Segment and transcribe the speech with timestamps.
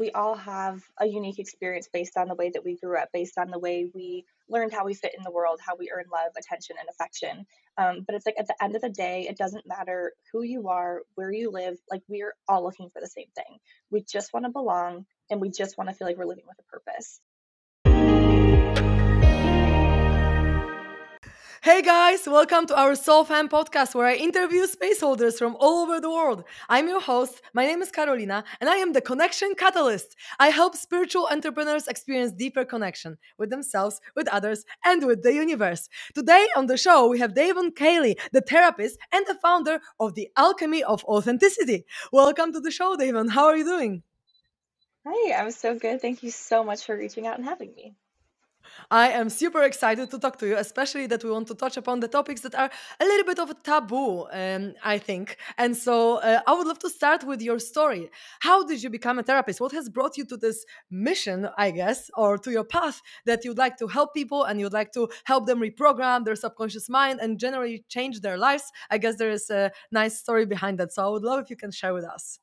[0.00, 3.36] we all have a unique experience based on the way that we grew up, based
[3.36, 6.32] on the way we learned how we fit in the world, how we earn love,
[6.38, 7.46] attention, and affection.
[7.76, 10.68] Um, but it's like at the end of the day, it doesn't matter who you
[10.68, 13.58] are, where you live, like we're all looking for the same thing.
[13.90, 16.58] We just want to belong and we just want to feel like we're living with
[16.58, 17.20] a purpose.
[21.62, 25.82] Hey guys, welcome to our Soul Fam podcast where I interview space holders from all
[25.82, 26.44] over the world.
[26.70, 30.16] I'm your host, my name is Carolina, and I am the Connection Catalyst.
[30.38, 35.90] I help spiritual entrepreneurs experience deeper connection with themselves, with others, and with the universe.
[36.14, 40.30] Today on the show, we have Devon Caley, the therapist and the founder of the
[40.38, 41.84] Alchemy of Authenticity.
[42.10, 43.28] Welcome to the show, Davon.
[43.28, 44.02] How are you doing?
[45.06, 46.00] Hi, I'm so good.
[46.00, 47.96] Thank you so much for reaching out and having me.
[48.90, 52.00] I am super excited to talk to you, especially that we want to touch upon
[52.00, 55.36] the topics that are a little bit of a taboo, um, I think.
[55.58, 58.10] And so uh, I would love to start with your story.
[58.40, 59.60] How did you become a therapist?
[59.60, 63.58] What has brought you to this mission, I guess, or to your path that you'd
[63.58, 67.38] like to help people and you'd like to help them reprogram their subconscious mind and
[67.38, 68.70] generally change their lives?
[68.90, 70.92] I guess there is a nice story behind that.
[70.92, 72.38] So I would love if you can share with us.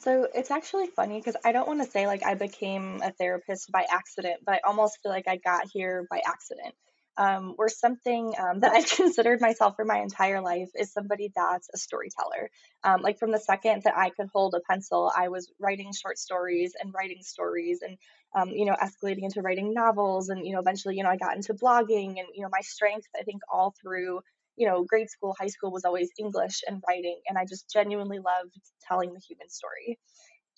[0.00, 3.70] So it's actually funny because I don't want to say like I became a therapist
[3.70, 6.74] by accident, but I almost feel like I got here by accident.
[7.18, 11.68] Um, or something um, that I've considered myself for my entire life is somebody that's
[11.74, 12.50] a storyteller.
[12.82, 16.18] Um, like from the second that I could hold a pencil, I was writing short
[16.18, 17.98] stories and writing stories and,
[18.34, 20.30] um, you know, escalating into writing novels.
[20.30, 23.08] And, you know, eventually, you know, I got into blogging and, you know, my strength,
[23.18, 24.20] I think, all through
[24.60, 27.18] you know, grade school, high school was always English and writing.
[27.26, 28.52] And I just genuinely loved
[28.86, 29.98] telling the human story.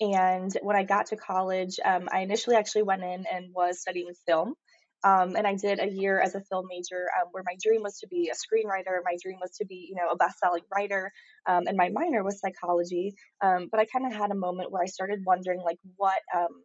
[0.01, 4.11] And when I got to college, um, I initially actually went in and was studying
[4.27, 4.55] film.
[5.05, 7.99] Um, and I did a year as a film major um, where my dream was
[8.01, 8.99] to be a screenwriter.
[9.05, 11.11] My dream was to be, you know, a best-selling writer,
[11.49, 13.15] um, and my minor was psychology.
[13.41, 16.63] Um, but I kind of had a moment where I started wondering, like, what um,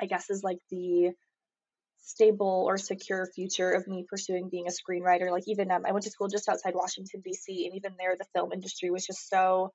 [0.00, 1.12] I guess is like the
[2.06, 5.32] stable or secure future of me pursuing being a screenwriter.
[5.32, 7.66] Like even um, I went to school just outside Washington D.C.
[7.66, 9.72] and even there the film industry was just so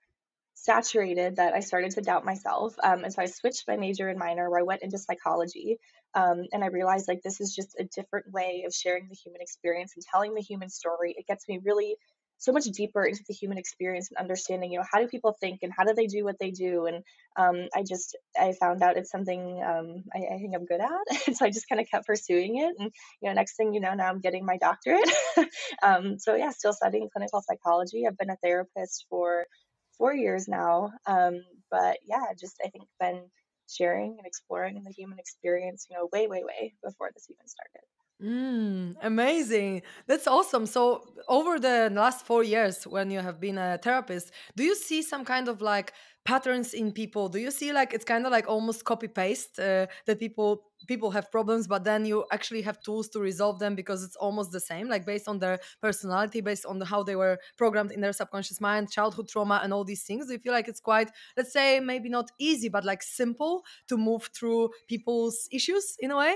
[0.54, 2.74] saturated that I started to doubt myself.
[2.82, 5.78] Um, and so I switched my major and minor where I went into psychology.
[6.14, 9.42] Um, and I realized like this is just a different way of sharing the human
[9.42, 11.14] experience and telling the human story.
[11.18, 11.98] It gets me really
[12.42, 15.60] so much deeper into the human experience and understanding you know how do people think
[15.62, 16.88] and how do they do what they do?
[16.88, 17.04] And
[17.38, 21.06] um, i just i found out it's something um, I, I, think i'm good at
[21.28, 22.74] and so i just kind of kept pursuing it.
[22.80, 22.92] And
[23.22, 25.10] you know next thing you know now i'm getting my doctorate.
[25.84, 28.06] Um, so yeah still studying clinical psychology.
[28.06, 29.46] I've been a therapist for
[29.98, 30.92] four years now.
[31.06, 33.22] Um, but yeah just i think been
[33.70, 37.86] sharing and exploring the human experience you know way way way before this even started
[38.22, 39.82] Mm, amazing.
[40.06, 40.68] That's awesome.
[40.68, 45.02] So, over the last four years, when you have been a therapist, do you see
[45.02, 45.94] some kind of like
[46.24, 47.30] patterns in people?
[47.30, 51.10] Do you see like it's kind of like almost copy paste uh, that people people
[51.12, 54.60] have problems, but then you actually have tools to resolve them because it's almost the
[54.60, 58.14] same, like based on their personality, based on the, how they were programmed in their
[58.14, 60.28] subconscious mind, childhood trauma, and all these things.
[60.28, 63.98] Do you feel like it's quite, let's say, maybe not easy, but like simple to
[63.98, 66.36] move through people's issues in a way?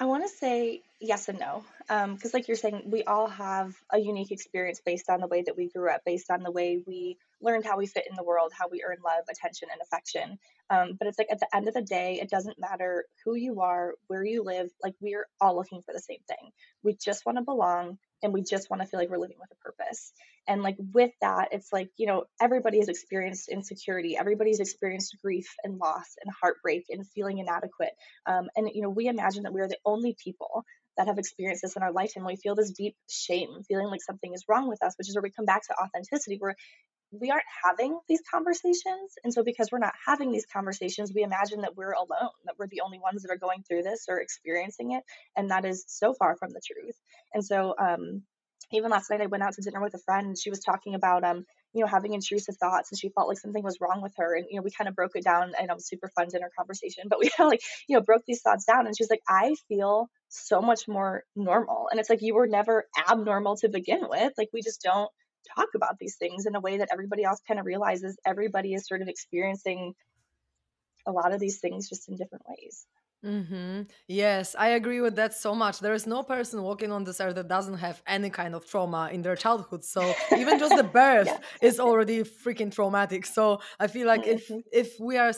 [0.00, 1.64] I want to say yes and no.
[1.86, 5.42] Because, um, like you're saying, we all have a unique experience based on the way
[5.42, 8.24] that we grew up, based on the way we learned how we fit in the
[8.24, 10.38] world, how we earn love, attention, and affection.
[10.70, 13.60] Um, but it's like at the end of the day, it doesn't matter who you
[13.60, 16.50] are, where you live, like we're all looking for the same thing.
[16.82, 19.50] We just want to belong and we just want to feel like we're living with
[19.52, 20.12] a purpose.
[20.48, 25.46] And like with that, it's like, you know, everybody has experienced insecurity, everybody's experienced grief
[25.62, 27.92] and loss and heartbreak and feeling inadequate.
[28.26, 30.64] Um, and, you know, we imagine that we're the only people
[30.96, 32.24] that have experienced this in our lifetime.
[32.24, 35.22] We feel this deep shame, feeling like something is wrong with us, which is where
[35.22, 36.54] we come back to authenticity, where
[37.20, 39.14] we aren't having these conversations.
[39.22, 42.68] And so, because we're not having these conversations, we imagine that we're alone, that we're
[42.68, 45.02] the only ones that are going through this or experiencing it.
[45.36, 46.96] And that is so far from the truth.
[47.32, 48.22] And so, um,
[48.72, 50.94] even last night, I went out to dinner with a friend and she was talking
[50.94, 54.12] about, um, you know, having intrusive thoughts and she felt like something was wrong with
[54.16, 54.36] her.
[54.36, 56.50] And, you know, we kind of broke it down and it was super fun dinner
[56.56, 58.86] conversation, but we kind of like, you know, broke these thoughts down.
[58.86, 61.88] And she was like, I feel so much more normal.
[61.90, 64.32] And it's like, you were never abnormal to begin with.
[64.38, 65.10] Like, we just don't
[65.56, 68.86] talk about these things in a way that everybody else kind of realizes everybody is
[68.86, 69.94] sort of experiencing
[71.06, 72.86] a lot of these things just in different ways.
[73.24, 73.82] Mm-hmm.
[74.06, 75.80] Yes, I agree with that so much.
[75.80, 79.08] There is no person walking on this earth that doesn't have any kind of trauma
[79.12, 79.82] in their childhood.
[79.82, 81.38] So even just the birth yeah.
[81.62, 83.24] is already freaking traumatic.
[83.24, 84.60] So I feel like if mm-hmm.
[84.72, 85.32] if we are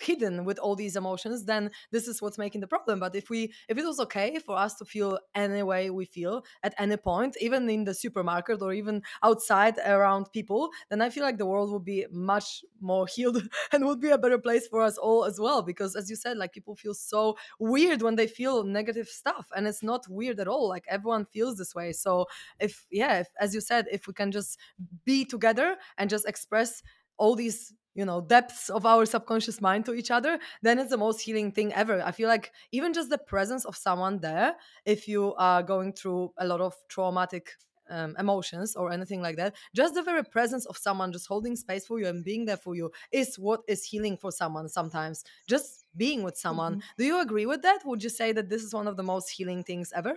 [0.00, 3.00] hidden with all these emotions then this is what's making the problem.
[3.00, 6.44] But if we if it was okay for us to feel any way we feel
[6.62, 11.22] at any point even in the supermarket or even outside around people then i feel
[11.22, 13.42] like the world would be much more healed
[13.72, 15.62] and would be a better place for us all as well.
[15.62, 19.66] Because as you said like people feel so weird when they feel negative stuff and
[19.66, 20.68] it's not weird at all.
[20.68, 21.92] Like everyone feels this way.
[21.92, 22.26] So
[22.58, 24.58] if yeah if, as you said if we can just
[25.04, 26.82] be together and just express
[27.16, 30.96] all these you know depths of our subconscious mind to each other then it's the
[31.06, 31.96] most healing thing ever.
[32.10, 34.50] I feel like even just the presence of someone there
[34.84, 37.44] if you are going through a lot of traumatic
[37.90, 41.86] um, emotions or anything like that just the very presence of someone just holding space
[41.86, 45.86] for you and being there for you is what is healing for someone sometimes just
[45.96, 46.74] being with someone.
[46.74, 47.80] Hmm do you agree with that?
[47.84, 50.14] Would you say that this is one of the most healing things ever?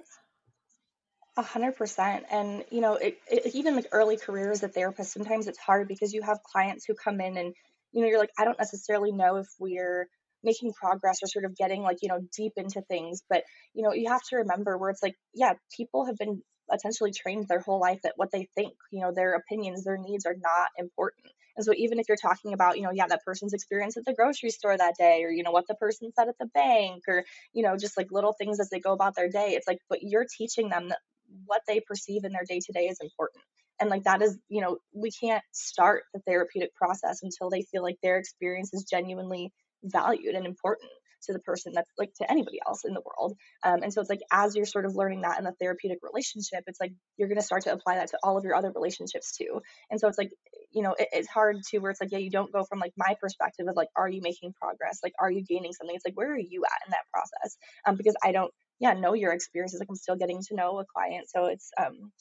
[1.38, 2.26] A hundred percent.
[2.30, 5.88] And you know, it, it, even like early career as a therapist, sometimes it's hard
[5.88, 7.56] because you have clients who come in and,
[7.92, 10.08] you know, you're like, I don't necessarily know if we're
[10.44, 13.22] making progress or sort of getting like, you know, deep into things.
[13.30, 13.44] But,
[13.74, 16.42] you know, you have to remember where it's like, yeah, people have been
[16.74, 20.26] essentially trained their whole life that what they think, you know, their opinions, their needs
[20.26, 21.28] are not important.
[21.58, 24.14] And so even if you're talking about, you know, yeah, that person's experience at the
[24.14, 27.26] grocery store that day, or, you know, what the person said at the bank, or,
[27.54, 30.00] you know, just like little things as they go about their day, it's like, but
[30.02, 31.00] you're teaching them that
[31.46, 33.44] what they perceive in their day to day is important.
[33.82, 37.82] And like that is, you know, we can't start the therapeutic process until they feel
[37.82, 39.52] like their experience is genuinely
[39.84, 40.92] valued and important
[41.24, 43.36] to the person that's like to anybody else in the world.
[43.64, 46.64] Um, and so it's like as you're sort of learning that in the therapeutic relationship,
[46.68, 49.36] it's like you're going to start to apply that to all of your other relationships
[49.38, 49.62] too.
[49.90, 50.32] And so it's like,
[50.72, 52.94] you know, it, it's hard to where it's like, yeah, you don't go from like
[52.98, 55.00] my perspective of like, are you making progress?
[55.04, 55.96] Like, are you gaining something?
[55.96, 57.58] It's like, where are you at in that process?
[57.86, 60.86] Um, because I don't yeah know your experiences like i'm still getting to know a
[60.92, 62.12] client so it's um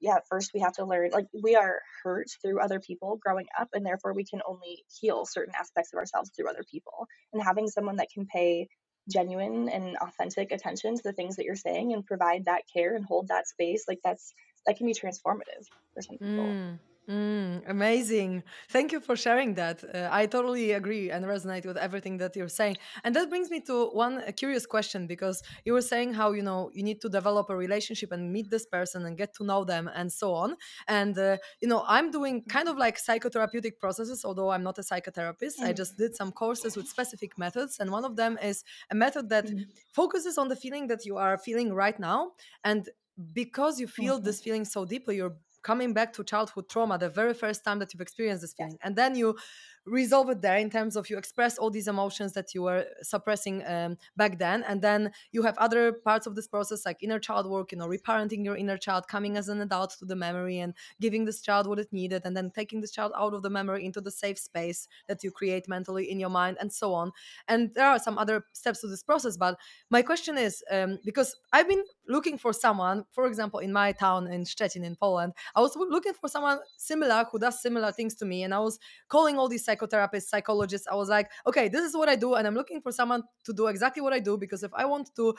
[0.00, 3.68] yeah first we have to learn like we are hurt through other people growing up
[3.72, 7.06] and therefore we can only heal certain aspects of ourselves through other people.
[7.32, 8.68] And having someone that can pay
[9.10, 13.04] genuine and authentic attention to the things that you're saying and provide that care and
[13.04, 14.34] hold that space like that's
[14.66, 15.64] that can be transformative
[15.94, 16.44] for some people.
[16.44, 16.78] Mm,
[17.08, 18.42] mm, amazing.
[18.68, 19.82] Thank you for sharing that.
[19.82, 22.76] Uh, I totally agree and resonate with everything that you're saying.
[23.04, 26.42] And that brings me to one uh, curious question because you were saying how, you
[26.42, 29.64] know, you need to develop a relationship and meet this person and get to know
[29.64, 30.56] them and so on.
[30.86, 34.82] And, uh, you know, I'm doing kind of like psychotherapeutic processes, although I'm not a
[34.82, 35.62] psychotherapist.
[35.62, 37.78] I just did some courses with specific methods.
[37.80, 39.72] And one of them is a method that Mhm.
[39.92, 42.32] focuses on the feeling that you are feeling right now.
[42.64, 42.88] And
[43.32, 44.20] because you feel Mhm.
[44.20, 47.92] this feeling so deeply, you're coming back to childhood trauma the very first time that
[47.92, 48.66] you've experienced this yes.
[48.66, 49.36] feeling and then you
[49.88, 53.62] resolve it there in terms of you express all these emotions that you were suppressing
[53.66, 54.62] um, back then.
[54.64, 57.88] And then you have other parts of this process like inner child work you know
[57.88, 61.66] reparenting your inner child coming as an adult to the memory and giving this child
[61.66, 64.38] what it needed and then taking this child out of the memory into the safe
[64.38, 67.12] space that you create mentally in your mind and so on.
[67.46, 69.58] And there are some other steps to this process but
[69.90, 74.26] my question is um, because i've been looking for someone for example in my town
[74.26, 78.24] in Szczecin in Poland I was looking for someone similar who does similar things to
[78.24, 81.96] me and I was calling all these psychotherapists psychologists I was like okay this is
[81.96, 84.62] what I do and I'm looking for someone to do exactly what I do because
[84.62, 85.34] if I want to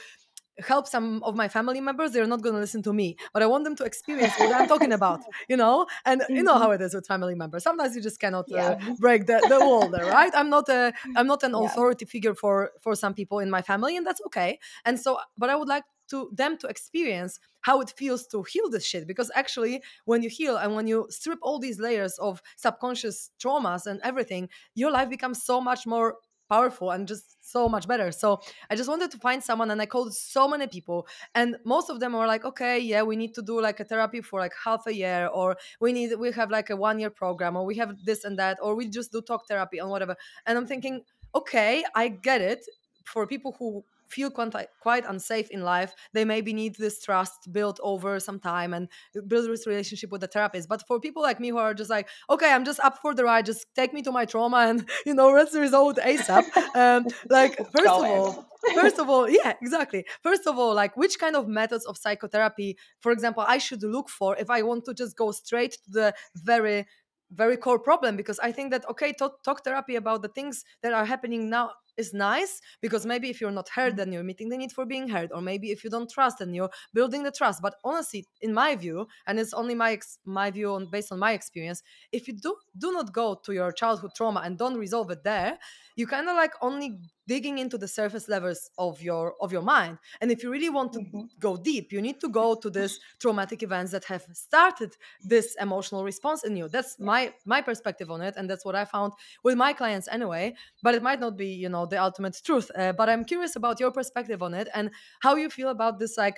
[0.59, 3.45] help some of my family members they're not going to listen to me but i
[3.45, 5.85] want them to experience what i'm talking about you know?
[6.05, 6.59] And you know Mhm.
[6.59, 7.63] how it is with family members.
[7.63, 10.31] Sometimes you just cannot uh, break the, the wall there right?
[10.35, 11.63] I'm not a i'm not an yeah.
[11.65, 14.59] authority figure for for some people in my family and that's okay.
[14.85, 18.69] And so but i would like to them to experience how it feels to heal
[18.69, 22.41] this shit because actually when you heal and when you strip all these layers of
[22.57, 26.15] subconscious traumas and everything your life becomes so much more
[26.49, 28.11] powerful and just so much better.
[28.11, 31.89] So I just wanted to find someone and I called so many people and most
[31.89, 34.53] of them were like okay yeah we need to do like a therapy for like
[34.65, 37.75] half a year or we need we have like a one year program or we
[37.75, 40.15] have this and that or we just do talk therapy and whatever.
[40.45, 41.01] And I'm thinking
[41.35, 42.65] okay I get it
[43.05, 47.79] for people who feel quite, quite unsafe in life they maybe need this trust built
[47.83, 48.87] over some time and
[49.27, 50.67] build this relationship with the therapist.
[50.67, 53.23] But for people like me who are just like okay i'm just up for the
[53.23, 57.55] ride just take me to my trauma and you know let's resolve asap um, like
[57.57, 60.05] first go of all first of all yeah exactly.
[60.23, 64.09] First of all like which kind of methods of psychotherapy for example i should look
[64.09, 66.85] for if i want to just go straight to the very
[67.31, 68.15] very core problem?
[68.17, 71.71] Because i think that okay talk, talk therapy about the things that are happening now
[71.97, 75.07] is nice because maybe if you're not heard then you're meeting the need for being
[75.07, 77.61] heard or maybe if you don't trust then you're building the trust.
[77.61, 81.19] But honestly in my view and it's only my ex- my view on based on
[81.19, 85.11] my experience if you do do not go to your childhood trauma and don't resolve
[85.11, 85.57] it there
[85.95, 89.97] you kind of like only digging into the surface levels of your of your mind.
[90.19, 91.21] And if you really want to mm-hmm.
[91.39, 96.03] go deep you need to go to this traumatic events that have started this emotional
[96.03, 96.69] response in you.
[96.69, 100.53] That's my my perspective on it and that's what i found with my clients anyway
[100.81, 103.79] but it might not be you know the ultimate truth uh, but i'm curious about
[103.79, 104.91] your perspective on it and
[105.21, 106.37] how you feel about this like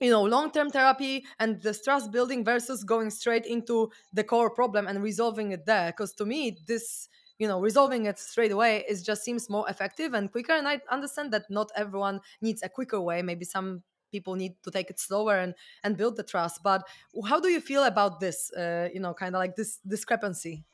[0.00, 4.86] you know long-term therapy and the trust building versus going straight into the core problem
[4.86, 5.90] and resolving it there.
[5.92, 7.08] Because to me this
[7.38, 10.78] you know resolving it straight away is just seems more effective and quicker and i
[10.90, 13.22] understand that not everyone needs a quicker way.
[13.22, 16.82] Maybe some people need to take it slower and and build the trust but
[17.28, 20.64] how do you feel about this uh, you know kind of like this discrepancy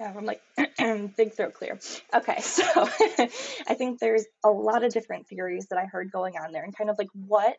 [0.00, 0.42] yeah, I'm like
[1.16, 1.78] big throat clear.
[2.14, 2.64] Okay, so
[3.68, 6.76] I think there's a lot of different theories that I heard going on there, and
[6.76, 7.56] kind of like what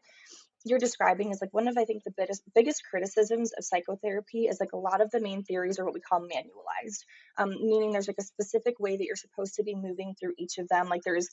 [0.67, 4.59] you're describing is like one of I think the biggest biggest criticisms of psychotherapy is
[4.59, 7.03] like a lot of the main theories are what we call manualized,
[7.37, 10.57] um, meaning there's like a specific way that you're supposed to be moving through each
[10.57, 10.89] of them.
[10.89, 11.29] Like there's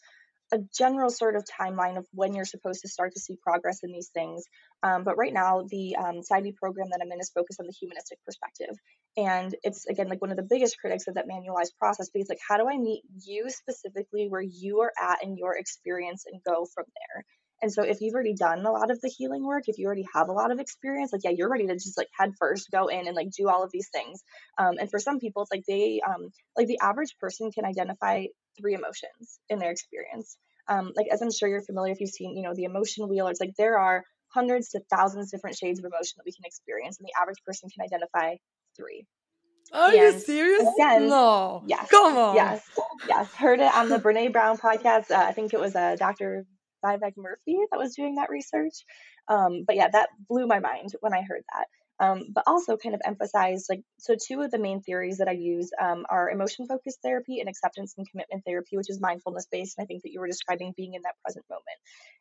[0.52, 3.90] a general sort of timeline of when you're supposed to start to see progress in
[3.90, 4.44] these things.
[4.82, 6.20] Um, but right now, the um,
[6.60, 8.76] program that I'm in is focused on the humanistic perspective.
[9.16, 12.40] And it's, again, like one of the biggest critics of that manualized process because, like,
[12.46, 16.66] how do I meet you specifically where you are at in your experience and go
[16.74, 17.24] from there?
[17.62, 20.06] And so if you've already done a lot of the healing work, if you already
[20.12, 22.88] have a lot of experience, like yeah, you're ready to just like head first, go
[22.88, 24.22] in and like do all of these things.
[24.58, 28.24] Um, and for some people, it's like they um, like the average person can identify
[28.58, 30.36] three emotions in their experience.
[30.68, 33.28] Um, like as I'm sure you're familiar if you've seen, you know, the emotion wheel,
[33.28, 34.02] it's like there are
[34.34, 37.68] hundreds to thousands different shades of emotion that we can experience, and the average person
[37.70, 38.34] can identify
[38.76, 39.06] three.
[39.72, 40.66] Are and you serious?
[40.76, 41.62] Again, no.
[41.66, 41.88] Yes.
[41.90, 42.34] Come on.
[42.34, 42.68] Yes.
[43.08, 43.32] Yes.
[43.34, 45.10] Heard it on the Brene Brown podcast.
[45.10, 46.44] Uh, I think it was uh, Dr.
[46.84, 48.84] Vivek Murthy that was doing that research.
[49.28, 51.66] Um, but yeah, that blew my mind when I heard that.
[52.00, 55.32] Um, but also kind of emphasized like so two of the main theories that i
[55.32, 59.76] use um, are emotion focused therapy and acceptance and commitment therapy which is mindfulness based
[59.78, 61.78] and i think that you were describing being in that present moment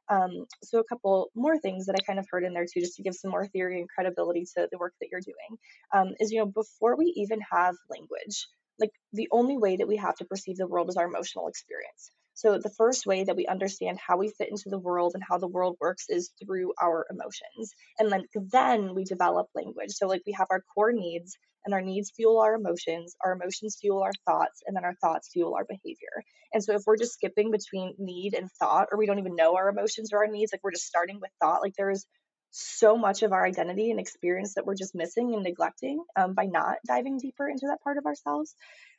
[0.10, 2.98] um, so a couple more things that i kind of heard in there too just
[2.98, 5.58] to give some more theory and credibility to the work that you're doing
[5.96, 8.48] um, is you know before we even have language
[8.80, 12.12] like the only way that we have to perceive the world is our emotional experience
[12.34, 15.38] so, the first way that we understand how we fit into the world and how
[15.38, 17.74] the world works is through our emotions.
[18.00, 19.92] And then, then we develop language.
[19.92, 23.78] So, like, we have our core needs, and our needs fuel our emotions, our emotions
[23.80, 26.24] fuel our thoughts, and then our thoughts fuel our behavior.
[26.54, 29.56] And so, if we're just skipping between need and thought, or we don't even know
[29.56, 32.06] our emotions or our needs, like we're just starting with thought, like there is
[32.52, 36.46] so much of our identity and experience that we're just missing and neglecting um, by
[36.46, 38.56] not diving deeper into that part of ourselves.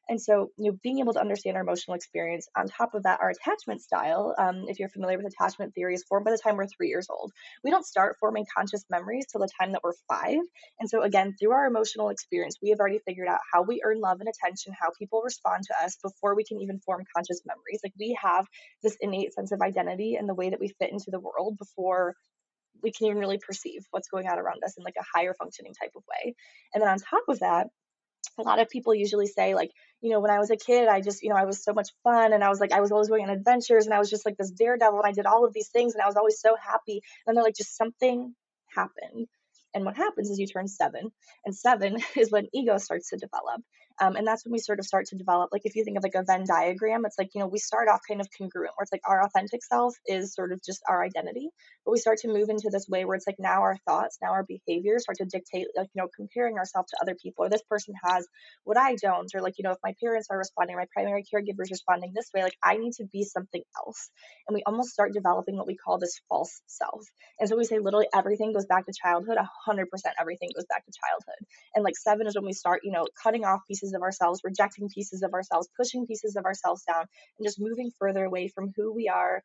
[0.08, 3.20] And so, you know, being able to understand our emotional experience, on top of that,
[3.20, 6.56] our attachment style, um, if you're familiar with attachment theory, is formed by the time
[6.56, 7.32] we're three years old.
[7.62, 10.40] We don't start forming conscious memories till the time that we're five.
[10.80, 14.00] And so, again, through our emotional experience, we have already figured out how we earn
[14.00, 17.80] love and attention, how people respond to us before we can even form conscious memories.
[17.84, 18.46] Like we have
[18.82, 22.14] this innate sense of identity and the way that we fit into the world before
[22.82, 25.72] we can even really perceive what's going on around us in like a higher functioning
[25.80, 26.34] type of way.
[26.74, 27.68] And then on top of that,
[28.38, 31.00] a lot of people usually say like you know when i was a kid i
[31.00, 33.08] just you know i was so much fun and i was like i was always
[33.08, 35.52] going on adventures and i was just like this daredevil and i did all of
[35.52, 37.02] these things and i was always so happy.
[37.26, 38.34] And they're like just something
[38.74, 39.28] happened.
[39.74, 41.10] And what happens is you turn seven
[41.44, 43.62] and seven is when ego starts to develop
[44.00, 46.02] um, and that's when we sort of start to develop, like if you think of
[46.02, 48.82] like a Venn diagram, it's like, you know, we start off kind of congruent where
[48.82, 51.48] it's like our authentic self is sort of just our identity.
[51.84, 54.32] But we start to move into this way where it's like now our thoughts, now
[54.32, 57.62] our behaviors start to dictate, like, you know, comparing ourselves to other people, or this
[57.68, 58.26] person has
[58.64, 61.62] what I don't, or like, you know, if my parents are responding, my primary caregiver
[61.62, 64.10] is responding this way, like I need to be something else.
[64.46, 67.04] And we almost start developing what we call this false self.
[67.40, 69.86] And so we say literally everything goes back to childhood, 100%
[70.20, 71.46] everything goes back to childhood.
[71.74, 74.42] And like seven is when we start, you know, cutting off pieces pieces of ourselves,
[74.44, 77.06] rejecting pieces of ourselves, pushing pieces of ourselves down,
[77.38, 79.42] and just moving further away from who we are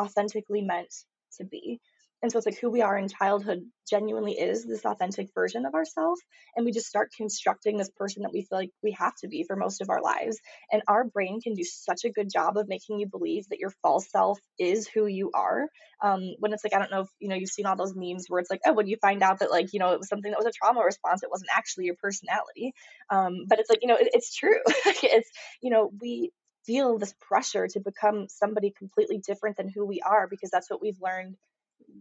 [0.00, 0.94] authentically meant
[1.38, 1.80] to be.
[2.22, 5.74] And so it's like who we are in childhood genuinely is this authentic version of
[5.74, 6.20] ourselves.
[6.56, 9.44] And we just start constructing this person that we feel like we have to be
[9.44, 10.38] for most of our lives.
[10.72, 13.72] And our brain can do such a good job of making you believe that your
[13.82, 15.68] false self is who you are.
[16.02, 18.26] Um, when it's like, I don't know if, you know, you've seen all those memes
[18.28, 20.30] where it's like, oh, when you find out that like, you know, it was something
[20.30, 22.72] that was a trauma response, it wasn't actually your personality.
[23.10, 24.58] Um, but it's like, you know, it, it's true.
[24.66, 25.30] it's,
[25.62, 26.32] you know, we,
[26.68, 30.82] feel this pressure to become somebody completely different than who we are because that's what
[30.82, 31.34] we've learned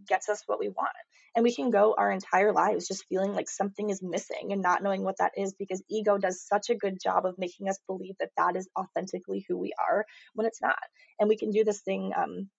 [0.08, 0.90] gets us what we want.
[1.36, 4.82] And we can go our entire lives just feeling like something is missing and not
[4.82, 8.16] knowing what that is because ego does such a good job of making us believe
[8.20, 10.78] that that is authentically who we are when it's not.
[11.20, 12.50] And we can do this thing um,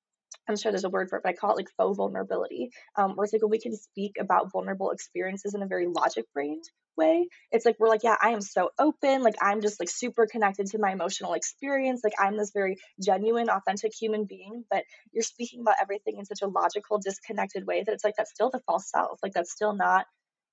[0.49, 3.13] I'm sure there's a word for it, but I call it like faux vulnerability, um,
[3.17, 6.65] where it's like when we can speak about vulnerable experiences in a very logic brained
[6.97, 7.29] way.
[7.53, 9.23] It's like we're like, yeah, I am so open.
[9.23, 12.01] Like I'm just like super connected to my emotional experience.
[12.03, 14.65] Like I'm this very genuine, authentic human being.
[14.71, 18.33] But you're speaking about everything in such a logical, disconnected way that it's like that's
[18.33, 19.21] still the false self.
[19.23, 20.07] Like that's still not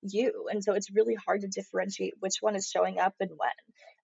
[0.04, 0.46] you.
[0.52, 3.50] And so it's really hard to differentiate which one is showing up and when.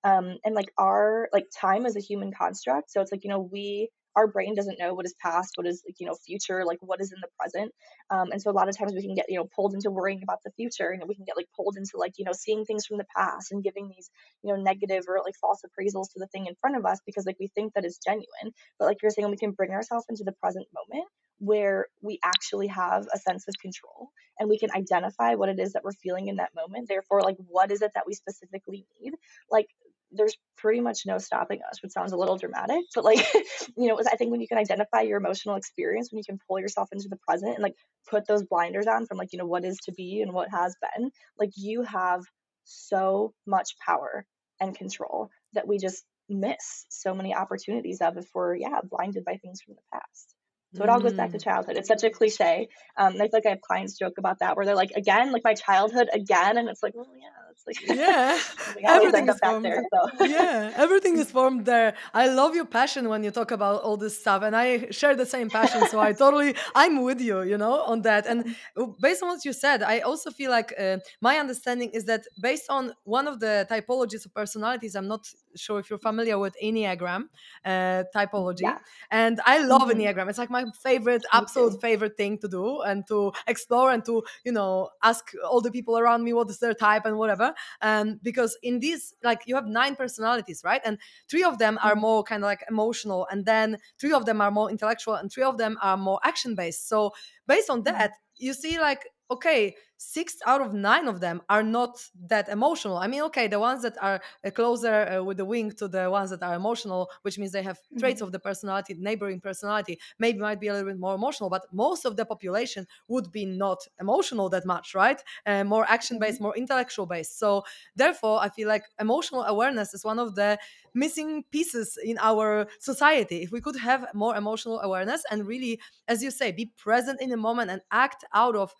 [0.03, 2.91] Um, and like our like time is a human construct.
[2.91, 5.83] So it's like, you know, we our brain doesn't know what is past, what is
[5.99, 7.71] you know future, like what is in the present.
[8.09, 10.21] Um, and so a lot of times we can get you know pulled into worrying
[10.23, 12.85] about the future, and we can get like pulled into like you know seeing things
[12.85, 14.09] from the past and giving these
[14.43, 17.25] you know negative or like false appraisals to the thing in front of us because
[17.25, 18.53] like we think that it's genuine.
[18.79, 21.07] But like you're saying, we can bring ourselves into the present moment
[21.41, 25.73] where we actually have a sense of control and we can identify what it is
[25.73, 26.87] that we're feeling in that moment.
[26.87, 29.13] Therefore, like what is it that we specifically need?
[29.49, 29.65] Like
[30.11, 33.25] there's pretty much no stopping us, which sounds a little dramatic, but like,
[33.77, 36.59] you know, I think when you can identify your emotional experience, when you can pull
[36.59, 37.75] yourself into the present and like
[38.09, 40.75] put those blinders on from like, you know, what is to be and what has
[40.81, 42.21] been, like you have
[42.65, 44.25] so much power
[44.59, 49.37] and control that we just miss so many opportunities of if we're, yeah, blinded by
[49.37, 50.35] things from the past.
[50.73, 51.43] So it all goes back to mm.
[51.43, 51.75] childhood.
[51.75, 52.69] It's such a cliche.
[52.95, 55.43] Um, I feel like I have clients joke about that where they're like, again, like
[55.43, 57.27] my childhood again, and it's like, well, yeah,
[57.67, 58.39] like yeah,
[58.83, 59.83] everything is formed there.
[59.93, 60.25] So.
[60.25, 61.93] yeah, everything is formed there.
[62.13, 65.25] I love your passion when you talk about all this stuff, and I share the
[65.25, 65.87] same passion.
[65.87, 68.25] So I totally, I'm with you, you know, on that.
[68.25, 68.55] And
[69.01, 72.65] based on what you said, I also feel like uh, my understanding is that based
[72.69, 77.25] on one of the typologies of personalities, I'm not sure if you're familiar with Enneagram
[77.65, 78.77] uh, typology, yeah.
[79.09, 79.99] and I love mm-hmm.
[79.99, 80.29] Enneagram.
[80.29, 84.51] It's like my favorite, absolute favorite thing to do and to explore and to you
[84.51, 87.53] know ask all the people around me what is their type and whatever.
[87.81, 90.81] Um, because in these, like you have nine personalities, right?
[90.83, 90.97] And
[91.29, 92.01] three of them are mm-hmm.
[92.01, 95.43] more kind of like emotional, and then three of them are more intellectual, and three
[95.43, 96.87] of them are more action based.
[96.87, 97.11] So
[97.47, 97.97] based on mm-hmm.
[97.97, 102.97] that, you see like okay six out of nine of them are not that emotional
[102.97, 106.09] i mean okay the ones that are uh, closer uh, with the wing to the
[106.09, 107.99] ones that are emotional which means they have mm-hmm.
[107.99, 111.65] traits of the personality neighboring personality maybe might be a little bit more emotional but
[111.71, 116.37] most of the population would be not emotional that much right uh, more action based
[116.37, 116.45] mm-hmm.
[116.45, 117.63] more intellectual based so
[117.95, 120.57] therefore i feel like emotional awareness is one of the
[120.95, 126.23] missing pieces in our society if we could have more emotional awareness and really as
[126.23, 128.73] you say be present in the moment and act out of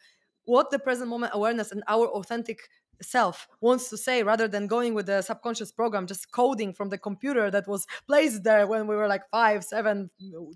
[0.45, 2.59] what the present moment awareness and our authentic
[3.01, 6.97] self wants to say rather than going with the subconscious program just coding from the
[6.97, 10.09] computer that was placed there when we were like five seven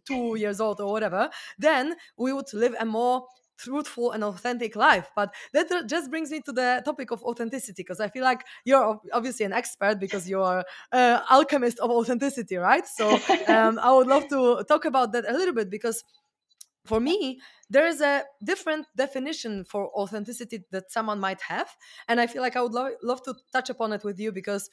[0.06, 3.25] two years old or whatever then we would live a more
[3.57, 5.09] truthful and authentic life.
[5.16, 9.00] But that just brings me to the topic of authenticity because i feel like you're
[9.14, 12.86] obviously an expert because you're uh, alchemist of authenticity right?
[12.86, 13.09] So
[13.48, 16.03] um, i would love to talk about that a little bit because
[16.85, 21.75] for me there is a different definition for authenticity that someone might have
[22.07, 24.69] and i feel like i would lo- love to touch upon it with you because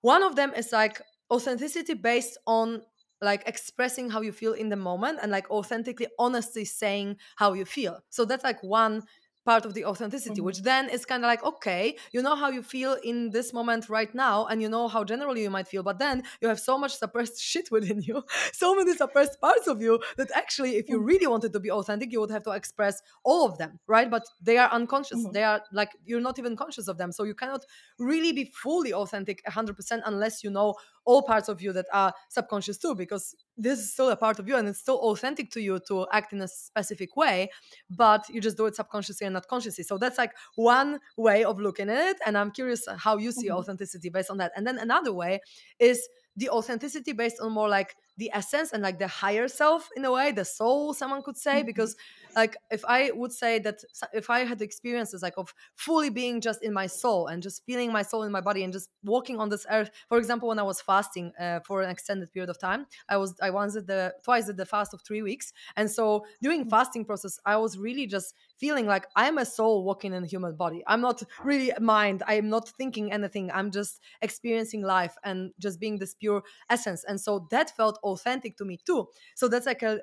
[0.00, 2.82] one of them is like authenticity based on
[3.20, 7.64] like expressing how you feel in the moment and like authentically honestly saying how you
[7.64, 8.00] feel.
[8.10, 9.04] So that's like one
[9.44, 10.44] part of the authenticity mm-hmm.
[10.44, 13.88] which then is kind of like okay you know how you feel in this moment
[13.88, 16.78] right now and you know how generally you might feel but then you have so
[16.78, 20.96] much suppressed shit within you so many suppressed parts of you that actually if you
[20.96, 21.06] mm-hmm.
[21.06, 24.24] really wanted to be authentic you would have to express all of them right but
[24.40, 25.32] they are unconscious mm-hmm.
[25.32, 27.64] they are like you're not even conscious of them so you cannot
[27.98, 30.74] really be fully authentic 100% unless you know
[31.04, 34.48] all parts of you that are subconscious too because this is still a part of
[34.48, 37.48] you and it's still authentic to you to act in a specific way
[37.90, 41.60] but you just do it subconsciously and not consciously so that's like one way of
[41.60, 43.56] looking at it and i'm curious how you see mm-hmm.
[43.56, 45.40] authenticity based on that and then another way
[45.78, 50.04] is the authenticity based on more like the essence and like the higher self in
[50.04, 51.66] a way the soul someone could say mm-hmm.
[51.66, 51.96] because
[52.36, 56.62] like if i would say that if i had experiences like of fully being just
[56.62, 59.48] in my soul and just feeling my soul in my body and just walking on
[59.48, 62.86] this earth for example when i was fasting uh, for an extended period of time
[63.08, 65.52] i was i once did the twice did the fast of three weeks.
[65.76, 66.70] And so during mm-hmm.
[66.70, 70.54] fasting process i was really just feeling like i'm a soul walking in a human
[70.56, 70.82] body.
[70.86, 72.22] I'm not really mind.
[72.26, 73.50] I'm not thinking anything.
[73.52, 77.04] I'm just experiencing life and just being this pure essence.
[77.04, 80.00] And so that felt authentic to me too so that's like a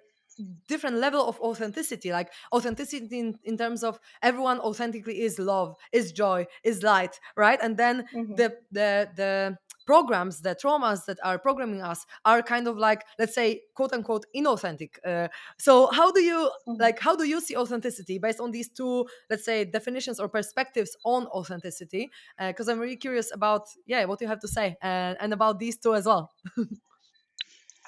[0.67, 6.11] different level of authenticity like authenticity in, in terms of everyone authentically is love is
[6.13, 8.35] joy is light right and then mm-hmm.
[8.35, 13.33] the the the programs the traumas that are programming us are kind of like let's
[13.33, 16.79] say quote unquote inauthentic uh, so how do you Mhm.
[16.79, 20.95] like how do you see authenticity based on these two let's say definitions or perspectives
[21.03, 25.33] on authenticity because i'm really curious about yeah what you have to say and, and
[25.33, 26.31] about these two as well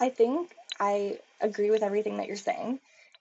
[0.01, 2.79] I think I agree with everything that you're saying.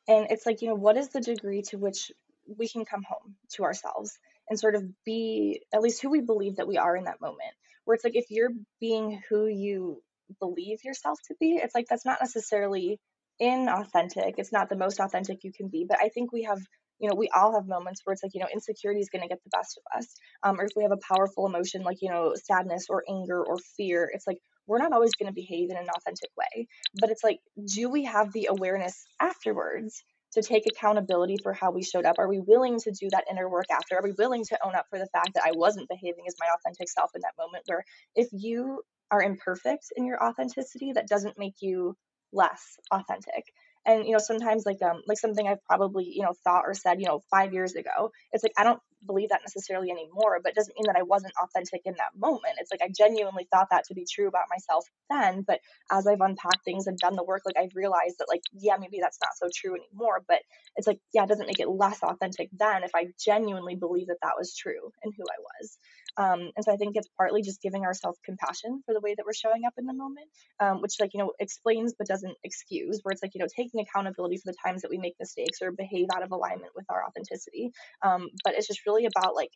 [0.08, 2.10] And it's like, you know, what is the degree to which
[2.58, 6.56] we can come home to ourselves and sort of be at least who we believe
[6.56, 7.52] that we are in that moment?
[7.84, 10.02] Where it's like, if you're being who you
[10.40, 12.98] believe yourself to be, it's like that's not necessarily
[13.42, 14.34] inauthentic.
[14.38, 15.84] It's not the most authentic you can be.
[15.86, 16.60] But I think we have,
[16.98, 19.28] you know, we all have moments where it's like, you know, insecurity is going to
[19.28, 20.08] get the best of us.
[20.42, 23.58] Um, or if we have a powerful emotion like, you know, sadness or anger or
[23.76, 26.66] fear, it's like, we're not always going to behave in an authentic way.
[27.00, 27.38] But it's like,
[27.74, 32.16] do we have the awareness afterwards to take accountability for how we showed up?
[32.18, 33.96] Are we willing to do that inner work after?
[33.96, 36.46] Are we willing to own up for the fact that I wasn't behaving as my
[36.54, 37.64] authentic self in that moment?
[37.66, 41.96] Where if you are imperfect in your authenticity, that doesn't make you
[42.32, 43.44] less authentic
[43.86, 47.00] and you know sometimes like um like something i've probably you know thought or said
[47.00, 50.54] you know five years ago it's like i don't believe that necessarily anymore but it
[50.54, 52.56] doesn't mean that i wasn't authentic in that moment.
[52.58, 56.20] It's like i genuinely thought that to be true about myself then but as i've
[56.20, 59.36] unpacked things and done the work like i've realized that like yeah maybe that's not
[59.36, 60.40] so true anymore but
[60.76, 64.18] it's like yeah it doesn't make it less authentic then if i genuinely believe that
[64.22, 65.78] that was true and who i was
[66.16, 69.24] um, and so i think it's partly just giving ourselves compassion for the way that
[69.26, 70.26] we're showing up in the moment
[70.60, 73.80] um, which like you know explains but doesn't excuse where it's like you know taking
[73.80, 77.04] accountability for the times that we make mistakes or behave out of alignment with our
[77.04, 77.70] authenticity.
[78.02, 79.50] Um, but it's just really about like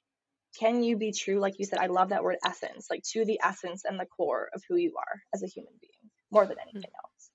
[0.59, 3.41] can you be true like you said i love that word essence like to the
[3.43, 6.91] essence and the core of who you are as a human being more than anything
[7.03, 7.31] else.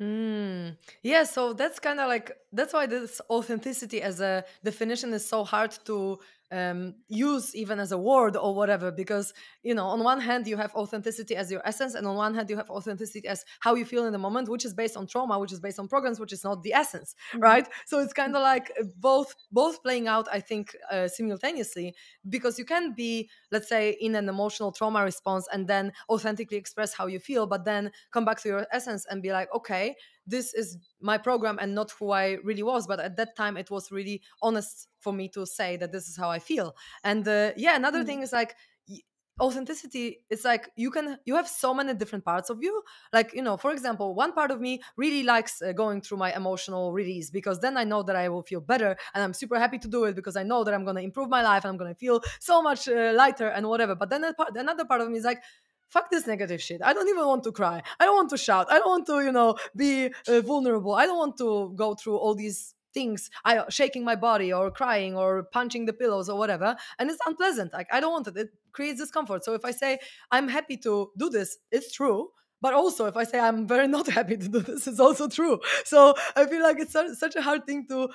[0.00, 0.76] Mm.
[1.02, 5.44] Yeah, so that's kind of like that's why this authenticity as a definition is so
[5.44, 6.18] hard to
[6.52, 10.56] um, use even as a word or whatever because you know on one hand you
[10.56, 13.84] have authenticity as your essence and on one hand you have authenticity as how you
[13.84, 16.32] feel in the moment which is based on trauma which is based on programs which
[16.32, 17.40] is not the essence mm-hmm.
[17.40, 21.94] right so it's kind of like uh, both both playing out i think uh, simultaneously
[22.28, 26.92] because you can be let's say in an emotional trauma response and then authentically express
[26.92, 30.54] how you feel but then come back to your essence and be like okay this
[30.54, 32.86] is my program and not who I really was.
[32.86, 36.16] But at that time, it was really honest for me to say that this is
[36.16, 36.74] how I feel.
[37.04, 38.06] And uh, yeah, another mm-hmm.
[38.06, 38.54] thing is like
[39.40, 42.82] authenticity it's like you can you have so many different parts of you
[43.14, 46.34] like you know for example one part of me really likes uh, going through my
[46.36, 49.78] emotional release because then i know that i will feel better and i'm super happy
[49.78, 51.78] to do it because i know that i'm going to improve my life and i'm
[51.78, 55.08] going to feel so much uh, lighter and whatever but then part, another part of
[55.08, 55.42] me is like
[55.92, 56.80] fuck this negative shit.
[56.82, 57.82] I don't even want to cry.
[58.00, 58.66] I don't want to shout.
[58.70, 60.94] I don't want to, you know, be uh, vulnerable.
[60.94, 65.16] I don't want to go through all these things i shaking my body or crying
[65.16, 68.50] or punching the pillows or whatever and it's unpleasant like i don't want it it
[68.72, 69.98] creates discomfort so if i say
[70.30, 72.28] i'm happy to do this it's true
[72.60, 75.58] but also if i say i'm very not happy to do this it's also true
[75.84, 78.08] so i feel like it's such a hard thing to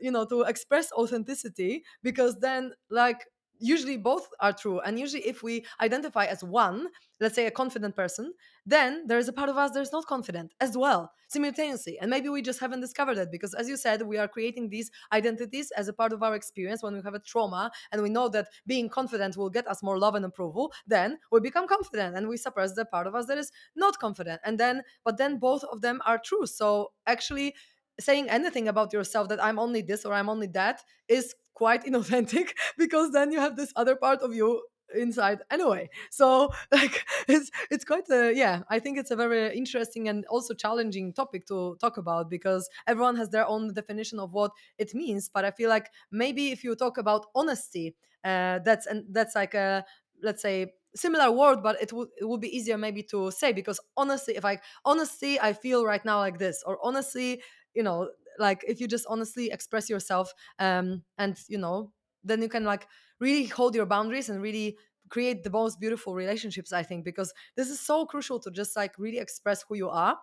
[0.00, 3.26] you know to express authenticity because then like
[3.58, 6.88] usually both are true and usually if we identify as one
[7.20, 8.32] let's say a confident person
[8.66, 12.10] then there is a part of us that is not confident as well simultaneously and
[12.10, 15.70] maybe we just haven't discovered it because as you said we are creating these identities
[15.76, 16.82] as a part of our experience.
[16.82, 19.98] When we have a trauma and we know that being confident will get us more
[19.98, 23.38] love and approval then we become confident and we suppress the part of us that
[23.38, 26.46] is not confident and then but then both of them are true.
[26.46, 27.54] So actually
[27.98, 32.50] saying anything about yourself that i'm only this or i'm only that is quite inauthentic
[32.78, 34.62] because then you have this other part of you
[34.94, 35.88] inside anyway.
[36.10, 40.54] So like it's it's quite a yeah i think it's a very interesting and also
[40.54, 45.28] challenging topic to talk about because everyone has their own definition of what it means.
[45.28, 49.54] But i feel like maybe if you talk about honesty uh, that's and that's like
[49.54, 49.84] a
[50.22, 53.78] let's say similar word but it would it would be easier maybe to say because
[53.96, 57.42] honestly if i honestly i feel right now like this or honestly
[57.74, 61.92] you know like if you just honestly express yourself um and you know
[62.24, 62.86] then you can like
[63.20, 64.76] really hold your boundaries and really
[65.08, 68.98] create the most beautiful relationships i think because this is so crucial to just like
[68.98, 70.18] really express who you are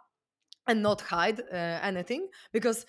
[0.67, 2.85] and not hide uh, anything because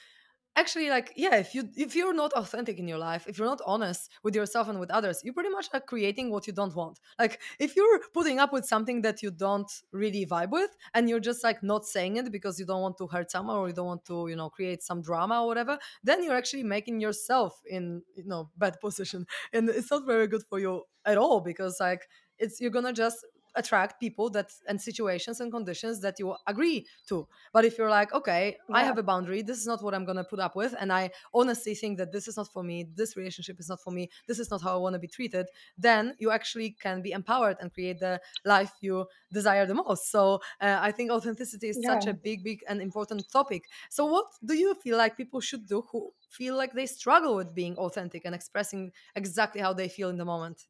[0.56, 3.60] actually like yeah if you if you're not authentic in your life if you're not
[3.66, 7.00] honest with yourself and with others you pretty much are creating what you don't want.
[7.18, 11.20] Like if you're putting up with something that you don't really vibe with and you're
[11.20, 13.86] just like not saying it because you don't want to hurt someone or you don't
[13.86, 18.02] want to you know create some drama or whatever then you're actually making yourself in
[18.16, 19.26] you know bad position.
[19.52, 22.02] And it's not very good for you at all because like
[22.38, 23.24] it's you're gonna just
[23.56, 27.26] attract people that and situations and conditions that you agree to.
[27.52, 30.16] But if you're like okay i have a boundary this is not what i'm going
[30.16, 33.16] to put up with and i honestly think that this is not for me this
[33.16, 35.46] relationship is not for me this is not how i want to be treated
[35.78, 40.10] then you actually can be empowered and create the life you desire the most.
[40.10, 43.68] So uh, i think authenticity is such a big big and important topic.
[43.90, 47.54] So what do you feel like people should do who feel like they struggle with
[47.54, 50.66] being authentic and expressing exactly how they feel in the moment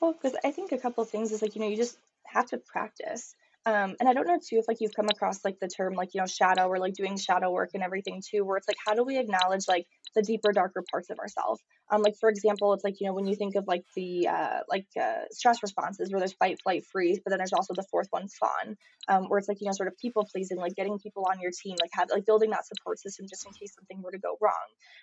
[0.00, 2.58] Because I think a couple of things is like, you know, you just have to
[2.58, 3.34] practice.
[3.66, 6.14] Um, and I don't know too if like you've come across like the term like,
[6.14, 8.94] you know, shadow or like doing shadow work and everything too, where it's like, how
[8.94, 11.60] do we acknowledge like the deeper, darker parts of ourselves?
[11.90, 14.60] Um, like for example, it's like, you know, when you think of like the uh
[14.70, 18.08] like uh stress responses where there's fight, flight, freeze, but then there's also the fourth
[18.10, 18.76] one, fawn,
[19.08, 21.50] um, where it's like, you know, sort of people pleasing, like getting people on your
[21.50, 24.38] team, like have like building that support system just in case something were to go
[24.40, 24.54] wrong.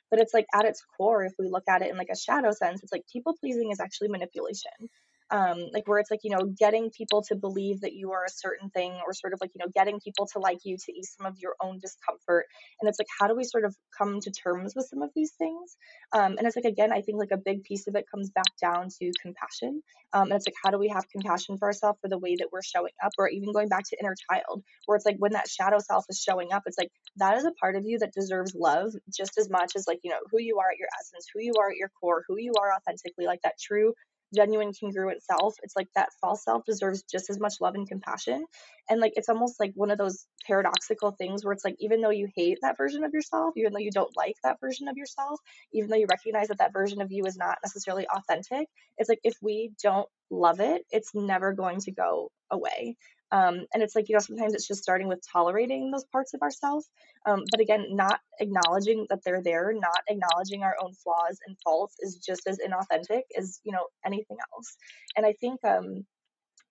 [0.10, 2.52] But it's like at its core, if we look at it in like a shadow
[2.52, 4.89] sense, it's like people pleasing is actually manipulation
[5.32, 8.30] um, like where it's like you know getting people to believe that you are a
[8.30, 11.16] certain thing or sort of like you know getting people to like you to ease
[11.18, 12.46] some of your own discomfort.
[12.80, 15.32] And it's like how do we sort of come to terms with some of these
[15.38, 15.78] things?
[16.12, 18.56] Um, and it's like again i think like a big piece of it comes back
[18.62, 19.82] down to compassion.
[20.14, 22.48] Um, and it's like how do we have compassion for ourselves for the way that
[22.52, 23.12] we're showing up?
[23.18, 26.20] Or even going back to inner child where it's like when that shadow self is
[26.22, 29.50] showing up it's like that is a part of you that deserves love just as
[29.50, 31.78] much as like you know who you are at your essence who you are at
[31.78, 33.94] your core who you are authentically like that true
[34.36, 38.45] genuine congruent self it's like that false self deserves just as much love and compassion.
[38.89, 42.12] And like it's almost like one of those paradoxical things where it's like even though
[42.12, 45.39] you hate that version of yourself even though you don't like that version of yourself
[45.74, 48.67] even though you recognize that that version of you is not necessarily authentic
[48.98, 52.96] it's like if we don't love it it's never going to go away
[53.32, 56.42] um, and it's like you know sometimes it's just starting with tolerating those parts of
[56.42, 56.90] ourselves
[57.26, 61.96] um, but again, not acknowledging that they're there, not acknowledging our own flaws and faults
[62.00, 64.76] is just as inauthentic as, you know, anything else.
[65.18, 66.06] And I think um,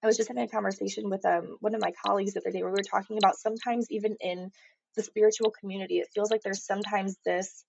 [0.02, 2.62] I was just having a conversation with um, one of my colleagues the other day
[2.62, 4.50] where we were talking about sometimes even in
[4.96, 7.64] the spiritual community, it feels like there's sometimes this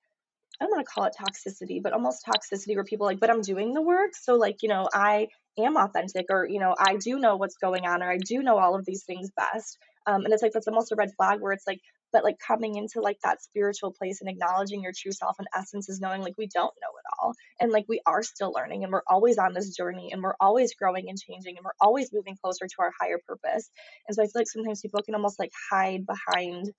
[0.59, 3.41] I don't want to call it toxicity, but almost toxicity where people like, but I'm
[3.41, 4.11] doing the work.
[4.15, 7.85] So, like, you know, I am authentic or, you know, I do know what's going
[7.85, 9.77] on or I do know all of these things best.
[10.07, 11.79] Um, and it's like, that's almost a red flag where it's like,
[12.13, 15.89] but like coming into like that spiritual place and acknowledging your true self and essence
[15.89, 17.33] is knowing like we don't know it all.
[17.59, 20.73] And like we are still learning and we're always on this journey and we're always
[20.75, 23.69] growing and changing and we're always moving closer to our higher purpose.
[24.07, 26.71] And so I feel like sometimes people can almost like hide behind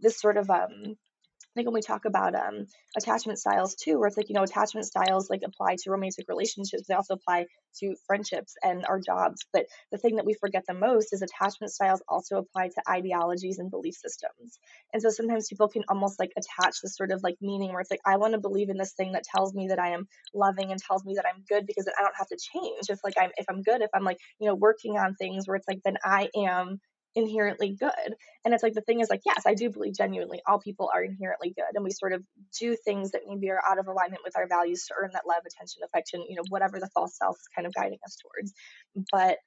[0.00, 0.96] this sort of um
[1.54, 4.86] Think when we talk about um, attachment styles too, where it's like, you know, attachment
[4.86, 7.46] styles like apply to romantic relationships, they also apply
[7.80, 9.40] to friendships and our jobs.
[9.52, 13.58] But the thing that we forget the most is attachment styles also apply to ideologies
[13.58, 14.58] and belief systems.
[14.92, 17.90] And so sometimes people can almost like attach this sort of like meaning where it's
[17.90, 20.72] like, I want to believe in this thing that tells me that I am loving
[20.72, 22.86] and tells me that I'm good because I don't have to change.
[22.88, 25.56] If like I'm, if I'm good, if I'm like, you know, working on things where
[25.56, 26.80] it's like, then I am
[27.14, 28.14] inherently good.
[28.44, 31.02] And it's like the thing is like, yes, I do believe genuinely all people are
[31.02, 31.74] inherently good.
[31.74, 32.22] And we sort of
[32.60, 35.42] do things that maybe are out of alignment with our values to earn that love,
[35.46, 38.52] attention, affection, you know, whatever the false self is kind of guiding us towards.
[39.12, 39.38] But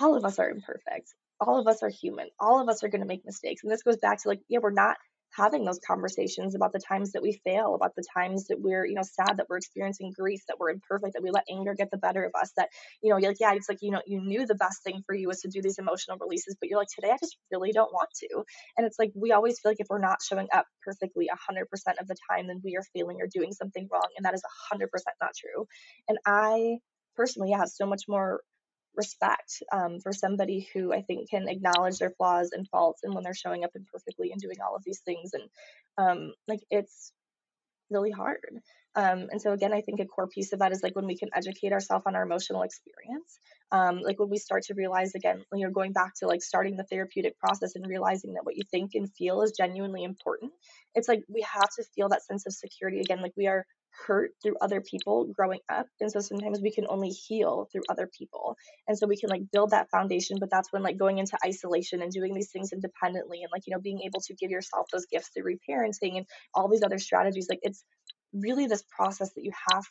[0.00, 1.14] all of us are imperfect.
[1.40, 2.28] All of us are human.
[2.38, 3.62] All of us are going to make mistakes.
[3.62, 4.96] And this goes back to like, yeah, we're not
[5.36, 8.94] having those conversations about the times that we fail, about the times that we're, you
[8.94, 11.98] know, sad, that we're experiencing grief, that we're imperfect, that we let anger get the
[11.98, 12.68] better of us, that,
[13.02, 15.14] you know, you're like, yeah, it's like, you know, you knew the best thing for
[15.14, 17.92] you was to do these emotional releases, but you're like, today I just really don't
[17.92, 18.44] want to.
[18.76, 21.62] And it's like, we always feel like if we're not showing up perfectly 100%
[22.00, 24.08] of the time, then we are failing or doing something wrong.
[24.16, 24.86] And that is 100%
[25.20, 25.66] not true.
[26.08, 26.78] And I
[27.16, 28.40] personally have so much more
[28.96, 33.24] respect um, for somebody who I think can acknowledge their flaws and faults and when
[33.24, 35.32] they're showing up imperfectly and doing all of these things.
[35.34, 35.44] And
[35.98, 37.12] um, like it's
[37.90, 38.40] really hard.
[38.94, 41.18] Um, and so again, I think a core piece of that is like when we
[41.18, 43.38] can educate ourselves on our emotional experience.
[43.70, 46.76] Um, like when we start to realize again, you know, going back to like starting
[46.76, 50.52] the therapeutic process and realizing that what you think and feel is genuinely important.
[50.94, 53.20] It's like we have to feel that sense of security again.
[53.20, 53.66] Like we are
[54.06, 58.08] hurt through other people growing up and so sometimes we can only heal through other
[58.18, 58.56] people.
[58.88, 62.02] And so we can like build that foundation but that's when like going into isolation
[62.02, 65.06] and doing these things independently and like you know being able to give yourself those
[65.06, 67.84] gifts through reparenting and all these other strategies like it's
[68.32, 69.84] really this process that you have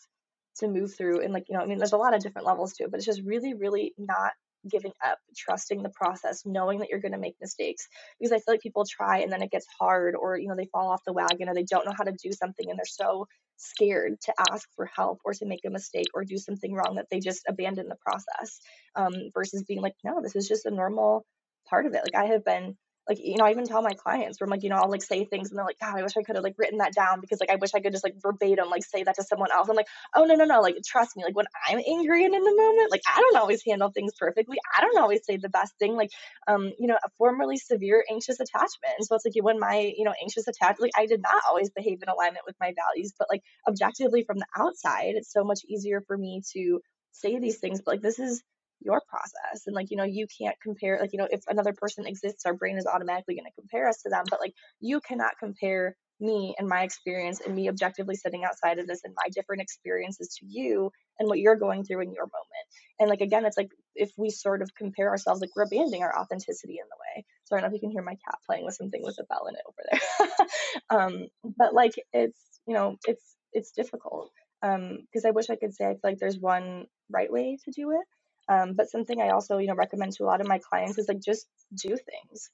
[0.57, 2.73] to move through and like you know i mean there's a lot of different levels
[2.73, 4.31] to it but it's just really really not
[4.69, 7.87] giving up trusting the process knowing that you're going to make mistakes
[8.19, 10.69] because i feel like people try and then it gets hard or you know they
[10.71, 13.27] fall off the wagon or they don't know how to do something and they're so
[13.57, 17.07] scared to ask for help or to make a mistake or do something wrong that
[17.09, 18.59] they just abandon the process
[18.95, 21.25] um, versus being like no this is just a normal
[21.69, 22.01] part of it.
[22.03, 24.63] Like i have been like you know i even tell my clients where i'm like
[24.63, 26.43] you know i'll like say things and they're like god i wish i could have
[26.43, 29.03] like written that down because like i wish i could just like verbatim like say
[29.03, 29.69] that to someone else.
[29.69, 32.43] I'm like oh no no no like trust me like when i'm angry and in
[32.43, 34.57] the moment like i don't always handle things perfectly.
[34.75, 36.11] I don't always say the best thing like
[36.47, 38.95] um you know a formerly severe anxious attachment.
[38.97, 41.69] And so it's like when my you know anxious attachment like i did not always
[41.69, 45.61] behave in alignment with my values but like objectively from the outside it's so much
[45.67, 46.79] easier for me to
[47.11, 48.43] say these things but like this is
[48.81, 52.05] your process and like you know you can't compare like you know if another person
[52.05, 55.33] exists our brain is automatically going to compare us to them but like you cannot
[55.39, 59.61] compare me and my experience and me objectively sitting outside of this and my different
[59.61, 62.65] experiences to you and what you're going through in your moment.
[62.99, 66.17] And like again it's like if we sort of compare ourselves like we're abandoning our
[66.17, 67.25] authenticity in the way.
[67.45, 69.25] So i don't know if you can hear my cat playing with something with a
[69.25, 70.47] bell in it over there.
[70.89, 75.73] Um but like it's you know it's it's difficult um because i wish i could
[75.73, 78.05] say i feel like there's one right way to do it
[78.49, 81.07] um, but something I also, you know, recommend to a lot of my clients is
[81.07, 82.49] like just do things.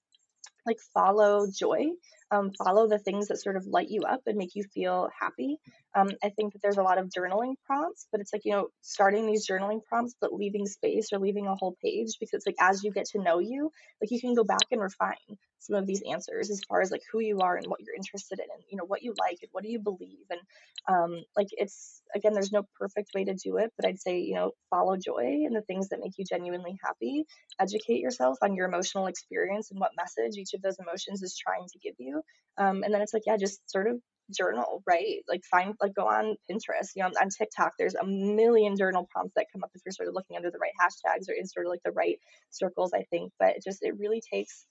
[0.65, 1.88] Like follow joy
[2.32, 5.58] um, follow the things that sort of light you up and make you feel happy.
[5.94, 8.67] Um, i think that there's a lot of journaling prompts but it's like you know
[8.82, 12.56] starting these journaling prompts but leaving space or leaving a whole page because it's like
[12.62, 15.15] as you get to know you like you can go back and refine
[15.60, 18.39] some of these answers as far as like who you are and what you're interested
[18.39, 20.39] in and you know what you like and what do you believe and
[20.88, 24.34] um, like it's again there's no perfect way to do it but i'd say you
[24.34, 27.26] know follow joy and the things that make you genuinely happy.
[27.60, 31.65] Educate yourself on your emotional experience and what message each of those emotions is trying
[31.72, 32.20] to give you
[32.57, 33.97] um, and then it's like yeah just sort of
[34.36, 38.77] journal right like find like go on pinterest you know on tiktok there's a million
[38.77, 41.34] journal prompts that come up if you're sort of looking under the right hashtags or
[41.34, 42.17] in sort of like the right
[42.49, 44.65] circles i think but it just it really takes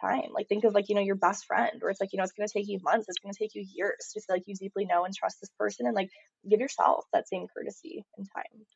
[0.00, 0.30] time.
[0.32, 2.32] Like think of like, you know, your best friend where it's like, you know, it's
[2.32, 5.04] gonna take you months, it's gonna take you years to feel like you deeply know
[5.04, 6.10] and trust this person and like
[6.48, 8.66] give yourself that same courtesy and time.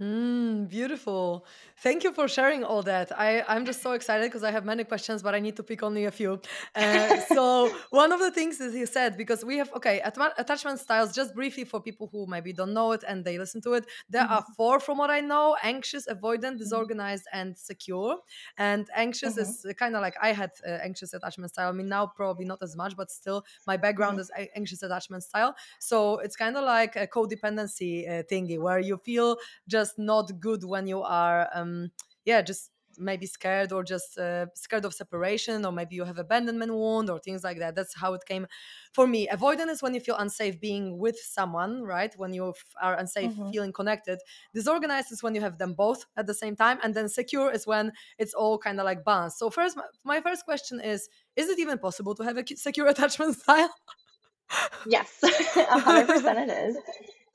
[0.00, 1.44] Mm, beautiful.
[1.78, 3.10] Thank you for sharing all that.
[3.18, 5.82] I, I'm just so excited because I have many questions, but I need to pick
[5.82, 6.40] only a few.
[6.76, 11.12] Uh, so, one of the things that you said, because we have, okay, attachment styles,
[11.12, 14.22] just briefly for people who maybe don't know it and they listen to it, there
[14.30, 14.52] are Mm-hmm.
[14.56, 16.88] four from what I know anxious, avoidant, Mm-hmm.
[16.88, 18.18] disorganized, and secure.
[18.56, 19.52] And anxious Mm-hmm.
[19.66, 21.68] is kind of like I had uh, anxious attachment style.
[21.68, 24.20] I mean, now probably not as much, but still, my background Mm-hmm.
[24.20, 25.56] is anxious attachment style.
[25.78, 30.64] So, it's kind of like a codependency uh, thingy where you feel just not good
[30.64, 31.90] when you are um
[32.24, 32.70] yeah just
[33.00, 37.20] maybe scared or just uh, scared of separation or maybe you have abandonment wound or
[37.20, 37.76] things like that.
[37.76, 38.48] That's how it came
[38.92, 39.28] for me.
[39.28, 42.12] Avoidance is when you feel unsafe being with someone right?
[42.16, 43.52] When you are unsafe Mm-hmm.
[43.52, 44.18] feeling connected.
[44.54, 47.66] Disorganized is when you have them both at the same time and then secure is
[47.66, 49.38] when it's all kind of like balanced.
[49.38, 52.88] So first my, my first question is is it even possible to have a secure
[52.94, 53.72] attachment style?
[54.84, 55.18] Yes,
[55.56, 56.76] a hundred percent it is.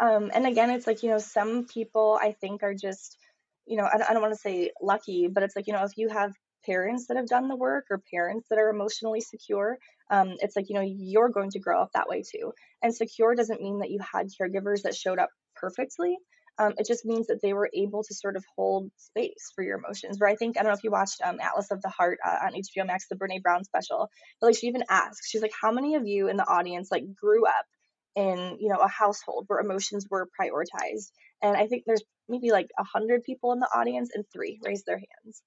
[0.04, 3.18] Um, and again, it's like, you know, some people I think are just,
[3.66, 5.86] you know, I, don't- I don't want to say lucky, but it's like, you know,
[5.86, 6.34] if you have
[6.66, 9.78] parents that have done the work or parents that are emotionally secure,
[10.12, 12.52] um, it's like, you know, you're going to grow up that way too.
[12.84, 16.18] And secure doesn't mean that you had caregivers that showed up perfectly.
[16.60, 19.80] Um, it just means that they were able to sort of hold space for your
[19.80, 20.20] emotions.
[20.20, 22.46] Where I think, I don't know if you watched um, Atlas of the Heart uh,
[22.46, 24.10] on HBO Max, the Brene Brown special,
[24.42, 27.16] but like she even asks, she's like, how many of you in the audience like
[27.16, 27.66] grew up
[28.16, 31.12] in you know a household where emotions were prioritized.
[31.42, 34.86] And i think there's maybe like a hundred people in the audience and three raised
[34.86, 35.42] their hands.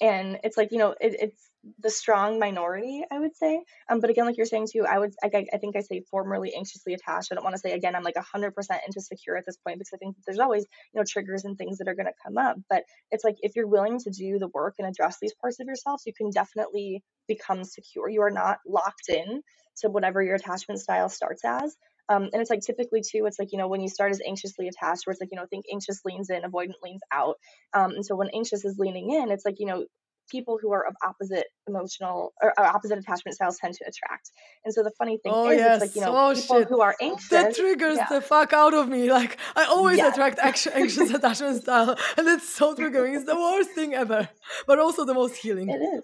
[0.00, 1.50] And it's like you know it, it's
[1.80, 3.62] the strong minority i would say.
[3.88, 6.54] Um, but again like you're saying too i would I, I think i say formerly
[6.54, 7.30] anxiously attached.
[7.30, 8.52] I don't want to say again i'm like 100%
[8.86, 11.78] into secure at this point because i think there's always you know triggers and things
[11.78, 12.56] that are going to come up.
[12.68, 15.66] But it's like if you're willing to do the work and address these parts of
[15.66, 18.08] yourself you can definitely become secure.
[18.08, 19.42] You are not locked in
[19.78, 21.76] to whatever your attachment style starts as.
[22.08, 24.68] Um, and it's like typically too it's like you know when you start as anxiously
[24.68, 27.36] attached where it's like you know think anxious leans in avoidant leans out.
[27.72, 29.86] Um, and so when anxious is leaning in, it's like, you know,
[30.30, 34.30] people who are of opposite emotional or, or opposite attachment styles tend to attract.
[34.64, 36.80] And so the funny thing oh is, it's like, you know, oh people shit who
[36.80, 39.10] are anxious that triggers yeah, the fuck out of me.
[39.10, 43.16] Like I always yes, attract anx- anxious attachment style, and it's so triggering.
[43.16, 44.28] It's the worst thing ever,
[44.66, 45.68] but also the most healing.
[45.68, 46.02] it is.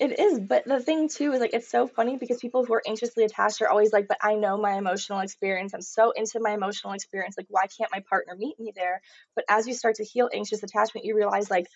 [0.00, 2.82] It is, but the thing too is like it's so funny because people who are
[2.86, 5.74] anxiously attached are always like, but I know my emotional experience.
[5.74, 7.36] I'm so into my emotional experience.
[7.36, 9.00] Like, why can't my partner meet me there?
[9.34, 11.66] But as you start to heal anxious attachment, you realize like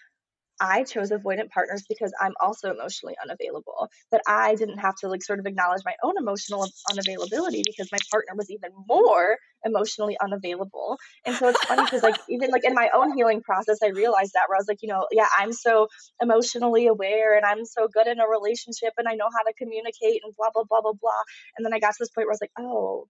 [0.62, 3.88] I chose avoidant partners because I'm also emotionally unavailable.
[4.12, 7.98] But I didn't have to like sort of acknowledge my own emotional unavailability because my
[8.12, 10.98] partner was even more emotionally unavailable.
[11.26, 14.34] And so it's funny because like even like in my own healing process, I realized
[14.34, 15.88] that where I was like, you know, yeah, I'm so
[16.20, 20.22] emotionally aware and I'm so good in a relationship and I know how to communicate
[20.22, 21.22] and blah blah blah blah blah.
[21.56, 23.08] And then I got to this point where I was like, oh,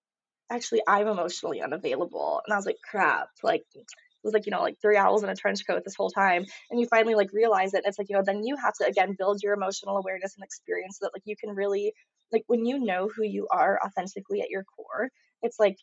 [0.51, 2.41] actually I'm emotionally unavailable.
[2.47, 3.65] And I was like, crap, like
[4.25, 6.45] was like, you know, like three owls in a trench coat this whole time.
[6.71, 7.83] And you finally like realize it.
[7.87, 10.99] It's like, you know, then you have to again build your emotional awareness and experience
[10.99, 11.93] so that like you can really
[12.33, 15.11] like when you know who you are authentically at your core,
[15.43, 15.77] it's like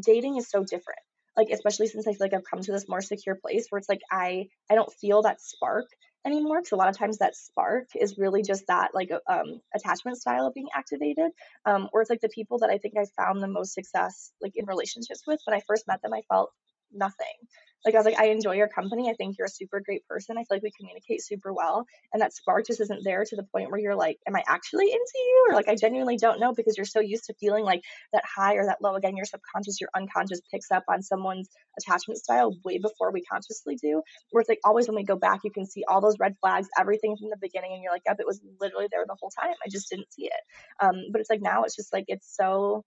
[0.00, 1.00] dating is so different.
[1.36, 3.88] Like especially since I feel like I've come to this more secure place where it's
[3.88, 5.86] like I I don't feel that spark
[6.26, 10.18] anymore because a lot of times that spark is really just that like um, attachment
[10.18, 11.30] style of being activated
[11.64, 14.52] um, or it's like the people that i think i found the most success like
[14.56, 16.50] in relationships with when i first met them i felt
[16.92, 17.48] nothing
[17.84, 19.08] like I was like, I enjoy your company.
[19.08, 20.36] I think you're a super great person.
[20.36, 21.86] I feel like we communicate super well.
[22.12, 24.86] And that spark just isn't there to the point where you're like, Am I actually
[24.86, 25.46] into you?
[25.48, 28.54] Or like I genuinely don't know because you're so used to feeling like that high
[28.54, 28.96] or that low.
[28.96, 33.76] Again, your subconscious, your unconscious picks up on someone's attachment style way before we consciously
[33.80, 34.02] do.
[34.32, 36.68] Where it's like always when we go back, you can see all those red flags,
[36.78, 39.54] everything from the beginning, and you're like, Yep, it was literally there the whole time.
[39.64, 40.42] I just didn't see it.
[40.80, 42.84] Um, but it's like now it's just like it's so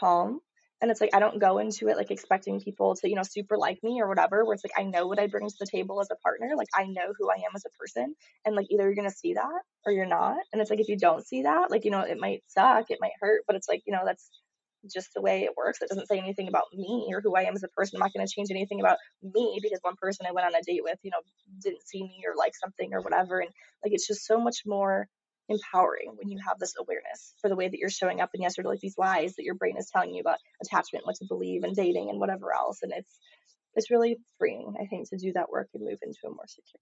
[0.00, 0.40] calm
[0.80, 3.56] and it's like I don't go into it like expecting people to, you know, super
[3.56, 6.00] like me or whatever, where it's like I know what I bring to the table
[6.00, 6.52] as a partner.
[6.56, 8.14] Like I know who I am as a person.
[8.44, 10.36] And like either you're gonna see that or you're not.
[10.52, 12.98] And it's like if you don't see that, like, you know, it might suck, it
[13.00, 14.28] might hurt, but it's like, you know, that's
[14.92, 15.80] just the way it works.
[15.82, 17.96] It doesn't say anything about me or who I am as a person.
[17.96, 20.82] I'm not to change anything about me because one person I went on a date
[20.82, 21.20] with, you know,
[21.62, 23.40] didn't see me or like something or whatever.
[23.40, 23.50] And
[23.84, 25.08] like it's just so much more
[25.48, 28.58] empowering when you have this awareness for the way that you're showing up and yes,
[28.58, 31.62] or like these lies that your brain is telling you about attachment, what to believe
[31.62, 32.78] and dating and whatever else.
[32.82, 33.18] And it's
[33.74, 36.80] it's really freeing, I think, to do that work and move into a more secure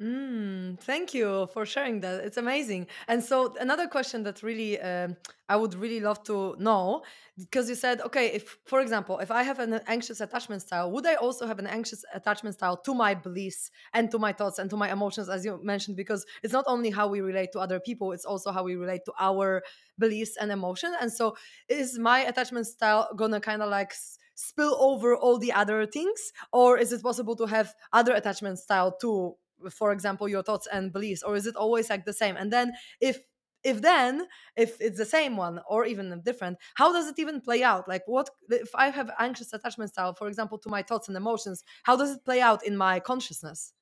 [0.00, 2.22] Mm, thank you for sharing that.
[2.22, 2.86] It's amazing.
[3.08, 5.16] And so another question that really um,
[5.48, 7.02] I would really love to know
[7.38, 11.06] because you said, okay, if for example, if I have an anxious attachment style, would
[11.06, 14.68] I also have an anxious attachment style to my beliefs and to my thoughts and
[14.68, 15.96] to my emotions, as you mentioned?
[15.96, 19.00] Because it's not only how we relate to other people, it's also how we relate
[19.06, 19.62] to our
[19.98, 20.94] beliefs and emotions.
[21.00, 21.38] And so,
[21.70, 23.94] is my attachment style gonna kind of like
[24.34, 28.92] spill over all the other things, or is it possible to have other attachment style
[29.00, 29.36] too?
[29.70, 32.36] For example your thoughts and beliefs or is it always like the same?
[32.36, 33.20] And then if
[33.64, 34.26] if then
[34.56, 37.88] if it's the same one or even different how does it even play out?
[37.88, 41.64] Like what if i have anxious attachment style for example to my thoughts and emotions
[41.84, 43.72] how does it play out in my consciousness?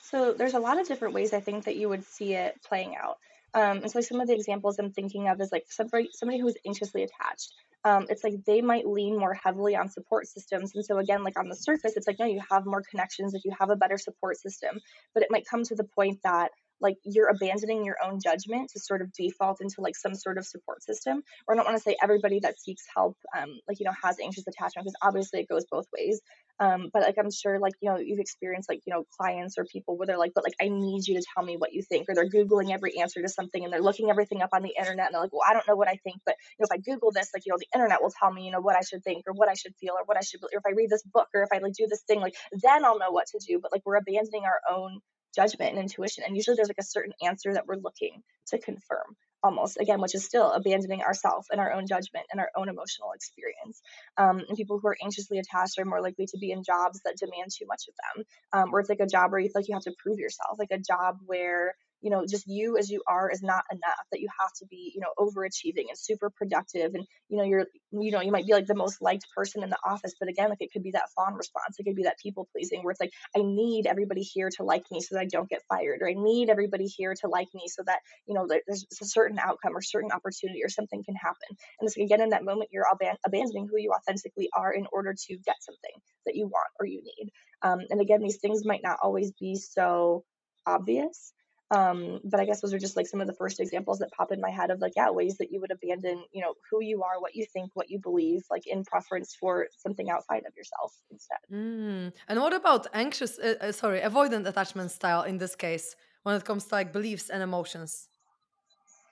[0.00, 2.96] So there's a lot of different ways i think that you would see it playing
[2.96, 3.18] out
[3.54, 6.56] um, and so some of the examples i'm thinking of is like somebody somebody who's
[6.66, 7.52] anxiously attached
[7.86, 10.74] um, it's like they might lean more heavily on support systems.
[10.74, 13.44] And so, again, like on the surface, it's like, no, you have more connections if
[13.44, 14.80] you have a better support system.
[15.14, 18.80] But it might come to the point that like you're abandoning your own judgment to
[18.80, 21.22] sort of default into like some sort of support system.
[21.46, 24.16] Or i don't want to say everybody that seeks help um, like you know has
[24.22, 26.20] anxious attachment because obviously it goes both ways.
[26.58, 29.66] Um, but like i'm sure like you know you've experienced like you know clients or
[29.66, 32.08] people where they're like but like i need you to tell me what you think
[32.08, 35.04] or they're googling every answer to something and they're looking everything up on the internet
[35.04, 36.78] and they're like well i don't know what i think but you know if i
[36.78, 39.04] google this like you know the internet will tell me you know what i should
[39.04, 41.02] think or what i should feel or what i should or if i read this
[41.02, 43.58] book or if i like do this thing like then i'll know what to do.
[43.60, 45.00] But like we're abandoning our own
[45.36, 46.24] judgment and intuition.
[46.26, 50.14] And usually there's like a certain answer that we're looking to confirm almost again which
[50.14, 53.82] is still abandoning ourselves and our own judgment and our own emotional experience
[54.16, 57.16] um, and people who are anxiously attached are more likely to be in jobs that
[57.18, 59.68] demand too much of them um, where it's like a job where you feel like
[59.68, 63.02] you have to prove yourself like a job where you know just you as you
[63.06, 66.94] are is not enough that you have to be you know overachieving and super productive
[66.94, 69.70] and you know you're you know you might be like the most liked person in
[69.70, 72.18] the office but again like it could be that fawn response it could be that
[72.22, 75.26] people pleasing where it's like i need everybody here to like me so that i
[75.26, 78.46] don't get fired or i need everybody here to like me so that you know
[78.66, 81.56] there's a certain outcome or certain opportunity or something can happen.
[81.80, 85.14] And it's again in that moment you're aban- abandoning who you authentically are in order
[85.14, 87.30] to get something that you want or you need.
[87.62, 90.24] Um, and again these things might not always be so
[90.66, 91.32] obvious
[91.70, 94.30] um, but I guess those are just like some of the first examples that pop
[94.30, 97.02] in my head of like, yeah, ways that you would abandon, you know, who you
[97.02, 100.92] are, what you think, what you believe, like in preference for something outside of yourself
[101.10, 101.38] instead.
[101.52, 102.12] Mm.
[102.28, 106.44] And what about anxious, uh, uh, sorry, avoidant attachment style in this case when it
[106.44, 108.08] comes to like beliefs and emotions?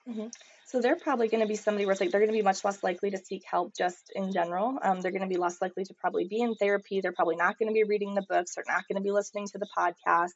[0.07, 0.27] hmm
[0.67, 2.65] So they're probably going to be somebody where it's like they're going to be much
[2.65, 4.79] less likely to seek help just in general.
[4.81, 7.01] Um, they're going to be less likely to probably be in therapy.
[7.01, 8.55] They're probably not going to be reading the books.
[8.55, 10.31] They're not going to be listening to the podcasts.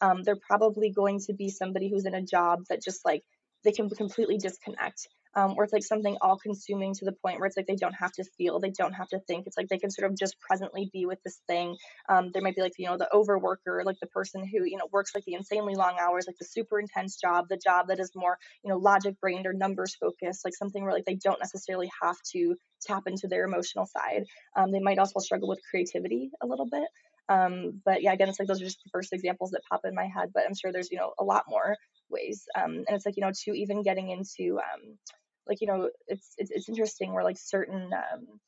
[0.00, 3.24] Um, they're probably going to be somebody who's in a job that just like
[3.64, 7.46] they can completely disconnect um, or it's like something all consuming to the point where
[7.46, 9.46] it's like they don't have to feel, they don't have to think.
[9.46, 11.76] It's like they can sort of just presently be with this thing.
[12.08, 14.88] Um, there might be like, you know, the overworker, like the person who, you know,
[14.92, 18.10] works like the insanely long hours, like the super intense job, the job that is
[18.14, 21.90] more, you know, logic brained or numbers focused, like something where like they don't necessarily
[22.02, 24.24] have to tap into their emotional side.
[24.56, 26.88] Um, they might also struggle with creativity a little bit.
[27.28, 29.94] Um, but yeah, again, it's like those are just the first examples that pop in
[29.94, 31.76] my head, but I'm sure there's, you know, a lot more
[32.12, 32.44] ways.
[32.54, 34.98] Um, and it's like, you know, to even getting into, um,
[35.46, 38.40] like you know it's it's, it's interesting where like certain um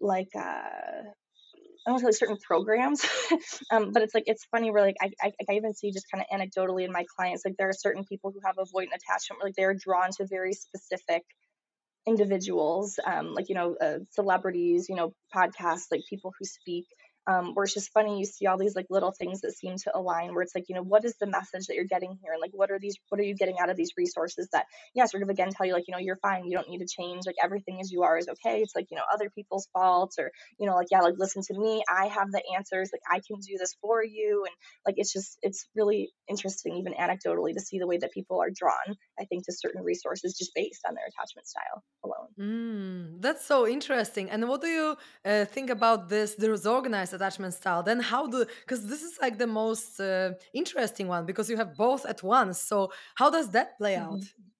[0.00, 1.10] like uh
[1.86, 3.04] I don't know like certain programs,
[3.70, 6.24] um, but it's like it's funny where like I, I, I even see just kind
[6.24, 9.48] of anecdotally in my clients like there are certain people who have avoidant attachment where
[9.48, 11.22] like they're drawn to very specific
[12.06, 16.86] individuals, um, like you know uh, celebrities, you know podcasts, like people who speak
[17.26, 19.96] um, where it's just funny you see all these like little things that seem to
[19.96, 22.32] align where it's like you know what is the message that you're getting here?
[22.32, 25.06] And like what are these what are you getting out of these resources that yeah
[25.06, 27.22] sort of again tell you like you know you're fine you don't need to change
[27.26, 28.60] like everything as you are is okay.
[28.60, 31.58] It's like you know other people's faults or you know like yeah like listen to
[31.58, 34.44] me i have the answers like i can do this for you.
[34.46, 34.54] And
[34.86, 38.50] like it's just it's really interesting even anecdotally to see the way that people are
[38.50, 42.28] drawn i think to certain resources just based on their attachment style alone.
[42.38, 44.30] Mm, that's so interesting.
[44.30, 47.82] And what do you uh, think about this disorganized attachment style?
[47.82, 51.76] Then how do because this is like the most uh, interesting one because you have
[51.76, 52.60] both at once.
[52.60, 54.22] So how does that play out?
[54.22, 54.54] Mhm.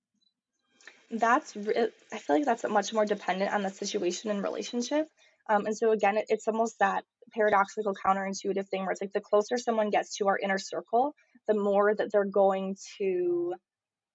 [1.11, 5.09] That's re- I feel like that's much more dependent on the situation and relationship.
[5.49, 9.21] Um, and so again, it, it's almost that paradoxical counterintuitive thing where it's like the
[9.21, 11.15] closer someone gets to our inner circle,
[11.47, 13.55] the more that they're going to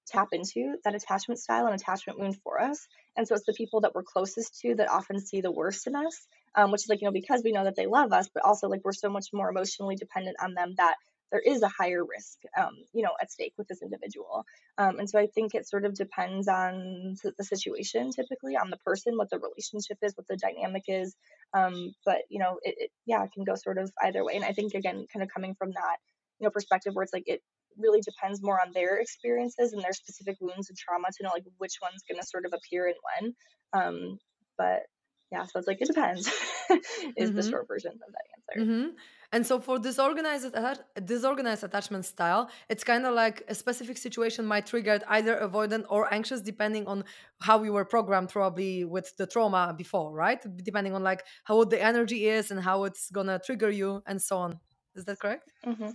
[0.08, 2.88] tap into that attachment style and attachment wound for us.
[3.18, 5.96] And so it's the people that we're closest to that often see the worst in
[5.96, 8.44] us, um, which is like, you know, because we know that they love us, but
[8.44, 10.96] also like we're so much more emotionally dependent on them that
[11.32, 14.46] there is a higher risk, um, you know, at stake with this individual.
[14.78, 18.78] Um, and so I think it sort of depends on the situation, typically on the
[18.78, 21.16] person, what the relationship is, what the dynamic is.
[21.54, 24.36] Um, but you know, it, it yeah, it can go sort of either way.
[24.36, 25.98] And I think again, kind of coming from that,
[26.40, 27.42] you know, perspective where it's like it
[27.78, 31.44] really depends more on their experiences and their specific wounds and trauma to know like
[31.58, 33.36] which one's going to sort of appear and when.
[33.72, 34.20] Um,
[34.58, 34.82] but
[35.32, 36.28] yeah, so it's like it depends
[37.18, 37.44] is the Mm-hmm.
[37.44, 38.64] short version of that answer.
[38.64, 38.88] Mm-hmm.
[39.32, 40.56] And so for disorganized
[41.06, 46.12] disorganized attachment style, it's kind of like a specific situation might trigger either avoidant or
[46.14, 47.04] anxious, depending on
[47.40, 50.40] how we were programmed, probably with the trauma before, right?
[50.64, 54.38] Depending on like how the energy is and how it's gonna trigger you and so
[54.38, 54.60] on.
[54.96, 55.54] Is that correct?
[55.64, 55.90] hmm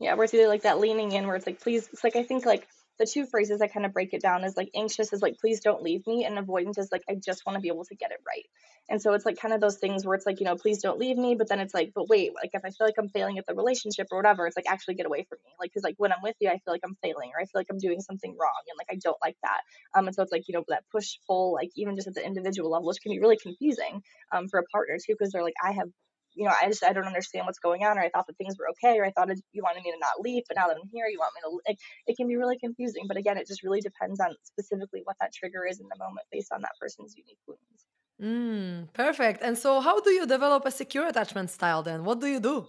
[0.00, 2.22] Yeah, where it's either like that leaning in where it's like, please, it's like I
[2.22, 2.68] think like
[2.98, 5.60] the two phrases I kind of break it down is like anxious is like, please
[5.60, 8.10] don't leave me, and avoidant is like, I just want to be able to get
[8.10, 8.44] it right.
[8.88, 10.98] And so it's like kind of those things where it's like, you know, please don't
[10.98, 13.38] leave me, but then it's like, but wait, like if I feel like I'm failing
[13.38, 15.52] at the relationship or whatever, it's like actually get away from me.
[15.58, 17.60] Like, cause like when I'm with you, I feel like I'm failing or I feel
[17.60, 19.60] like I'm doing something wrong and like I don't like that.
[19.96, 22.24] Um, and so it's like, you know, that push pull, like even just at the
[22.24, 25.54] individual level, which can be really confusing um, for a partner too, because they're like,
[25.62, 25.88] I have
[26.34, 28.56] you know, I just I don't understand what's going on, or I thought that things
[28.58, 30.88] were okay, or I thought you wanted me to not leave, but now that I'm
[30.92, 31.60] here, you want me to.
[31.68, 35.16] Like, it can be really confusing, but again, it just really depends on specifically what
[35.20, 37.86] that trigger is in the moment, based on that person's unique wounds.
[38.20, 39.42] Mm, perfect.
[39.42, 42.04] And so, how do you develop a secure attachment style then?
[42.04, 42.66] What do you do?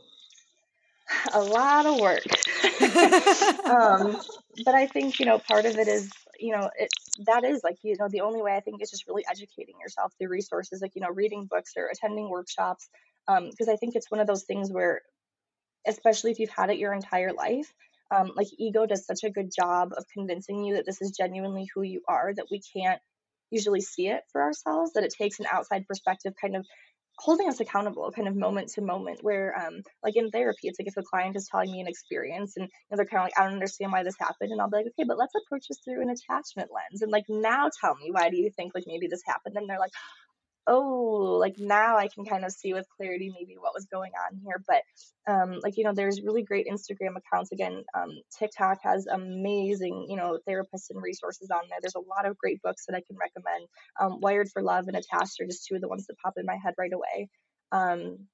[1.33, 2.23] A lot of work,
[3.65, 4.19] um,
[4.65, 6.89] but I think you know part of it is you know it
[7.27, 10.13] that is like you know the only way I think is just really educating yourself
[10.17, 12.89] through resources like you know reading books or attending workshops
[13.27, 15.01] because I think it's one of those things where
[15.87, 17.71] especially if you've had it your entire life.
[18.15, 21.67] Um, like ego does such a good job of convincing you that this is genuinely
[21.73, 23.01] who you are that we can't
[23.49, 26.67] usually see it for ourselves that it takes an outside perspective kind of
[27.17, 30.87] holding us accountable kind of moment to moment where um like in therapy it's like
[30.87, 33.39] if a client is telling me an experience and you know, they're kind of like
[33.39, 35.79] i don't understand why this happened and i'll be like okay but let's approach this
[35.83, 39.07] through an attachment lens and like now tell me why do you think like maybe
[39.07, 39.93] this happened and they're like
[40.67, 44.39] oh, like now I can kind of see with clarity maybe what was going on
[44.43, 44.61] here.
[44.67, 44.81] But
[45.31, 47.51] um, like you know, there's really great Instagram accounts.
[47.51, 51.79] Again, um, TikTok has amazing you know therapists and resources on there.
[51.81, 53.67] There's a lot of great books that I can recommend.
[53.99, 56.45] Um, Wired for Love and Attached are just two of the ones that pop in
[56.45, 57.29] my head right away.
[57.71, 58.27] Um,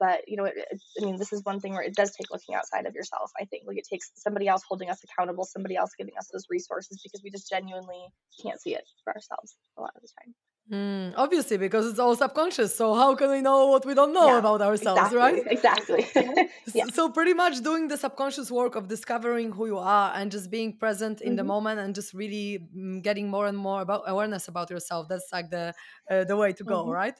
[0.00, 2.30] but you know, it, it, I mean, this is one thing where it does take
[2.30, 3.30] looking outside of yourself.
[3.40, 6.46] I think like it takes somebody else holding us accountable, somebody else giving us those
[6.50, 8.08] resources because we just genuinely
[8.42, 10.34] can't see it for ourselves a lot of the time.
[10.70, 12.74] Mm, obviously, because it's all subconscious.
[12.74, 15.40] So, how can we know what we don't know Yeah, about ourselves, right?
[15.46, 16.06] exactly, exactly.
[16.74, 16.86] yeah.
[16.92, 20.76] So, pretty much doing the subconscious work of discovering who you are and just being
[20.78, 24.48] present in the hmm moment and just really mm, getting more and more about awareness
[24.48, 25.06] about yourself.
[25.08, 25.74] That's like the
[26.10, 27.14] uh, the way to go, hmm right?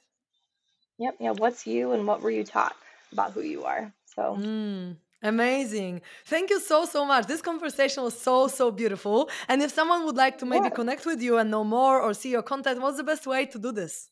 [0.99, 1.17] Yep.
[1.21, 1.31] Yeah.
[1.33, 2.77] What's you and what were you taught
[3.13, 3.95] about who you are?
[4.07, 6.03] So, Mm, amazing.
[6.25, 7.27] Thank you so, so much.
[7.27, 9.29] This conversation was so, so beautiful.
[9.49, 12.15] And if someone would like to maybe yeah, connect with you and know more or
[12.15, 14.11] see your content, what's the best way to do this?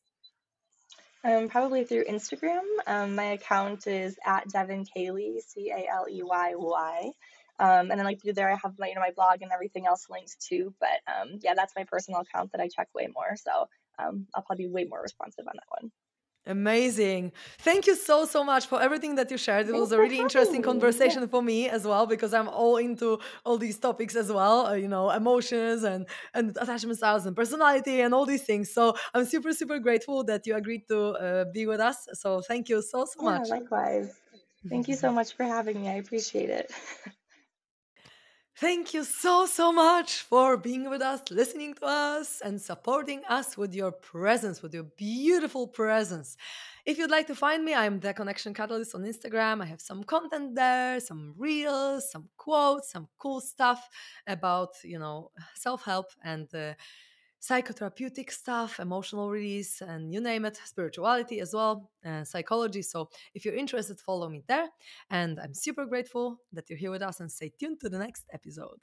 [1.25, 2.63] um, probably through Instagram.
[2.87, 7.11] Um, my account is at Devon Caley, C A L E Y Y.
[7.59, 9.87] Um, and then like through there, I have my you know my blog and everything
[9.87, 10.75] else linked too.
[10.79, 13.37] But um, yeah, that's my personal account that I check way more.
[13.37, 15.91] So um, I'll probably be way more responsive on that one.
[16.47, 17.33] Amazing.
[17.59, 19.67] Thank you so, so much for everything that you shared.
[19.67, 20.63] It Thanks was a really interesting.
[20.63, 20.63] Yeah.
[20.63, 24.75] conversation for me as well because I'm all into all these topics as well, uh,
[24.75, 28.71] you know, emotions and and attachment styles and personality and all these things.
[28.71, 32.07] So I'm super, super grateful that you agreed to uh, be with us.
[32.13, 33.49] So thank you so, so Yeah, much.
[33.49, 34.21] likewise.
[34.69, 35.89] Thank you so much for having me.
[35.89, 36.71] I appreciate it.
[38.57, 43.57] Thank you so, so much for being with us, listening to us, and supporting us
[43.57, 46.37] with your presence, with your beautiful presence.
[46.87, 49.61] If you'd like to find me, I'm the Connection Catalyst on Instagram.
[49.61, 53.89] I have some content there, some reels, some quotes, some cool stuff
[54.29, 56.75] about, you know, self help and uh,
[57.45, 62.83] psychotherapeutic stuff, emotional release, and you name it, spirituality as well, uh, psychology.
[62.83, 64.69] So if you're interested, follow me there.
[65.11, 68.25] And I'm super grateful that you're here with us and stay tuned to the next
[68.33, 68.81] episode.